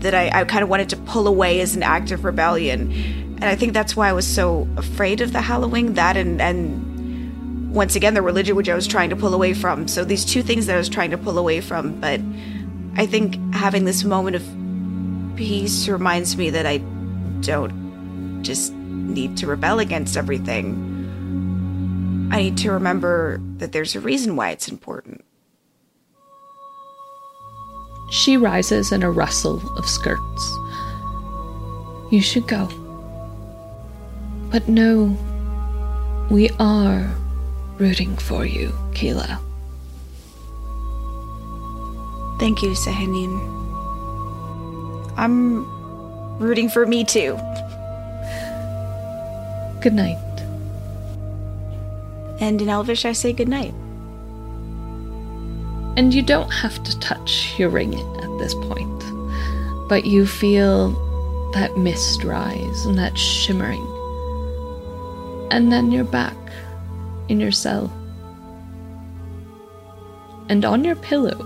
[0.00, 2.92] that I, I kind of wanted to pull away as an act of rebellion.
[2.92, 7.74] And I think that's why I was so afraid of the Hallowing, that and, and
[7.74, 9.88] once again the religion which I was trying to pull away from.
[9.88, 12.20] So these two things that I was trying to pull away from, but
[12.96, 16.78] I think having this moment of peace reminds me that I
[17.40, 17.83] don't
[18.44, 20.92] just need to rebel against everything.
[22.30, 25.24] I need to remember that there's a reason why it's important.
[28.10, 30.58] She rises in a rustle of skirts.
[32.10, 32.68] You should go.
[34.50, 35.16] But no,
[36.30, 37.10] we are
[37.78, 39.40] rooting for you, Keilah.
[42.38, 43.52] Thank you, Sehanine.
[45.16, 45.64] I'm
[46.38, 47.38] rooting for me too.
[49.84, 50.16] Good night.
[52.40, 53.74] And in Elvish, I say good night.
[55.98, 59.04] And you don't have to touch your ring at this point,
[59.86, 60.92] but you feel
[61.52, 63.86] that mist rise and that shimmering.
[65.50, 66.38] And then you're back
[67.28, 67.92] in your cell.
[70.48, 71.36] And on your pillow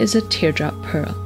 [0.00, 1.23] is a teardrop pearl.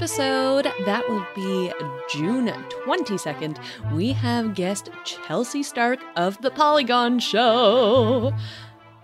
[0.00, 0.66] Episode.
[0.86, 1.70] That will be
[2.08, 2.46] June
[2.86, 3.58] 22nd.
[3.92, 8.32] We have guest Chelsea Stark of The Polygon Show.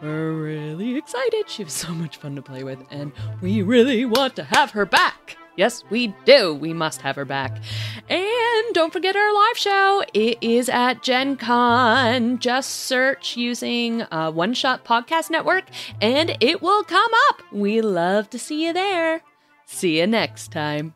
[0.00, 1.50] We're really excited.
[1.50, 4.86] She was so much fun to play with, and we really want to have her
[4.86, 5.36] back.
[5.54, 6.54] Yes, we do.
[6.54, 7.60] We must have her back.
[8.08, 10.02] And don't forget our live show.
[10.14, 12.38] It is at Gen Con.
[12.38, 15.64] Just search using uh, One Shot Podcast Network
[16.00, 17.42] and it will come up.
[17.52, 19.22] We love to see you there.
[19.66, 20.94] See you next time.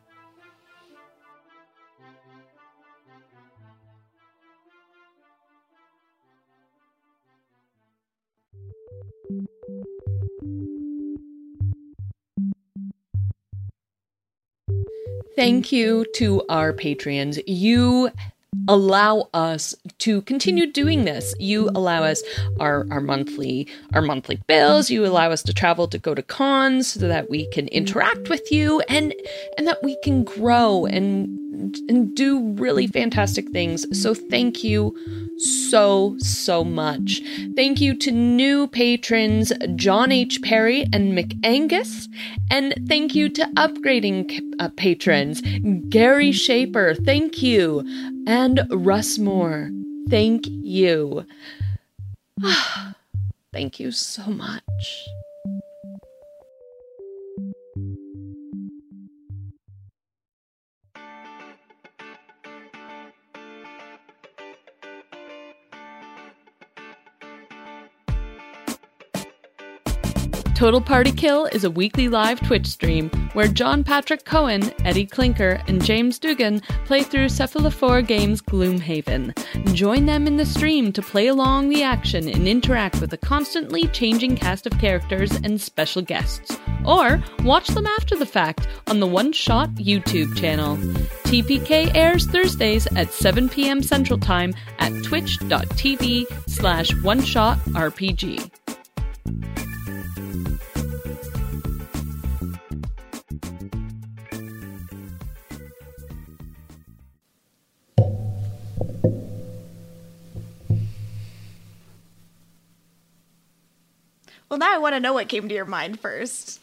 [15.35, 17.39] Thank you to our patrons.
[17.47, 18.11] You
[18.67, 21.33] allow us to continue doing this.
[21.39, 22.21] You allow us
[22.59, 24.89] our our monthly our monthly bills.
[24.89, 28.51] You allow us to travel to go to cons so that we can interact with
[28.51, 29.13] you and
[29.57, 31.37] and that we can grow and
[31.89, 33.85] and do really fantastic things.
[33.99, 34.95] So thank you
[35.37, 37.21] so, so much.
[37.55, 40.41] Thank you to new patrons John H.
[40.41, 42.07] Perry and McAngus.
[42.49, 45.41] And thank you to upgrading uh, patrons
[45.89, 46.95] Gary Shaper.
[46.95, 47.83] Thank you.
[48.27, 49.71] And Russ Moore.
[50.09, 51.25] Thank you.
[53.53, 55.07] thank you so much.
[70.61, 75.59] Total Party Kill is a weekly live Twitch stream where John Patrick Cohen, Eddie Clinker,
[75.65, 79.33] and James Dugan play through Cephalofair Games Gloomhaven.
[79.73, 83.87] Join them in the stream to play along the action and interact with a constantly
[83.87, 86.55] changing cast of characters and special guests.
[86.85, 90.77] Or watch them after the fact on the One Shot YouTube channel.
[91.23, 93.81] TPK airs Thursdays at 7 p.m.
[93.81, 98.51] Central Time at twitch.tv slash one shot RPG.
[114.51, 116.61] Well, now I want to know what came to your mind first.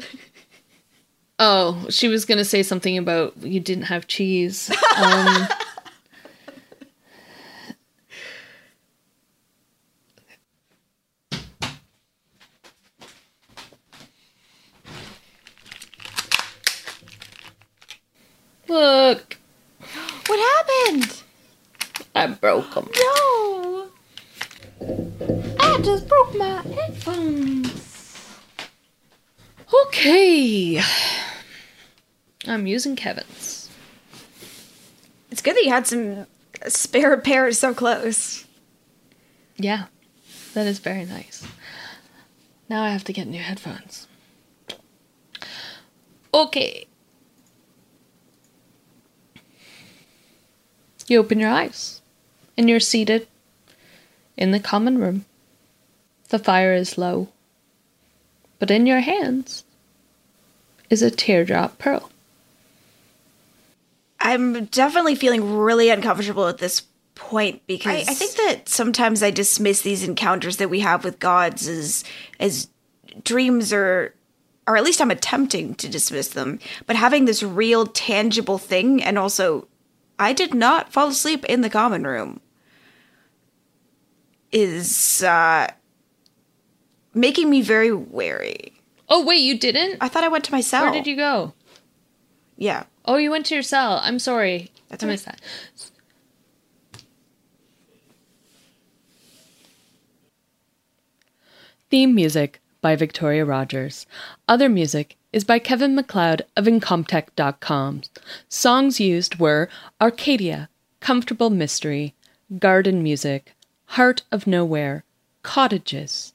[1.39, 4.71] Oh, she was going to say something about you didn't have cheese.
[4.99, 5.49] Um,
[18.69, 19.39] look,
[20.27, 21.23] what happened?
[22.15, 22.91] I broke them.
[22.95, 23.89] No.
[25.61, 27.79] I just broke my headphones.
[29.73, 30.81] Okay.
[32.79, 33.69] Using Kevin's.
[35.33, 36.29] It's good that you had some
[36.69, 38.45] spare pairs so close.
[39.57, 39.87] Yeah,
[40.55, 41.45] that is very nice.
[42.69, 44.07] Now I have to get new headphones.
[46.33, 46.87] Okay.
[51.09, 52.01] You open your eyes,
[52.57, 53.27] and you're seated
[54.37, 55.25] in the common room.
[56.29, 57.27] The fire is low.
[58.61, 59.65] But in your hands
[60.89, 62.13] is a teardrop pearl.
[64.21, 66.83] I'm definitely feeling really uncomfortable at this
[67.15, 71.19] point because I, I, think that sometimes I dismiss these encounters that we have with
[71.19, 72.05] gods as
[72.39, 72.69] as
[73.25, 74.15] dreams or
[74.67, 76.59] or at least I'm attempting to dismiss them.
[76.87, 79.67] But having this real tangible thing and also
[80.19, 82.41] I did not fall asleep in the common room
[84.53, 85.69] is uh
[87.15, 88.75] making me very wary.
[89.09, 89.99] Oh wait, you didn't?
[90.01, 90.85] I thought I went to my cell.
[90.85, 91.53] Where did you go?
[92.57, 92.85] Yeah.
[93.09, 94.01] Oh, you went to your cell.
[94.03, 94.71] I'm sorry.
[94.91, 95.41] That's I missed that.
[101.89, 104.07] Theme music by Victoria Rogers.
[104.47, 108.03] Other music is by Kevin MacLeod of Incompetech.com.
[108.51, 109.71] Songs used were
[110.03, 110.69] Arcadia,
[111.01, 112.15] Comfortable Mystery,
[112.59, 113.55] Garden Music,
[113.87, 115.05] Heart of Nowhere,
[115.43, 116.35] Cottages,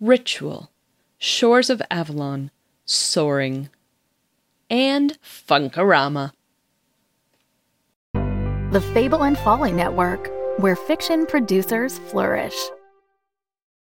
[0.00, 0.70] Ritual,
[1.18, 2.50] Shores of Avalon,
[2.86, 3.68] Soaring,
[4.70, 6.32] and Funkorama.
[8.72, 12.56] The Fable and Folly Network, where fiction producers flourish.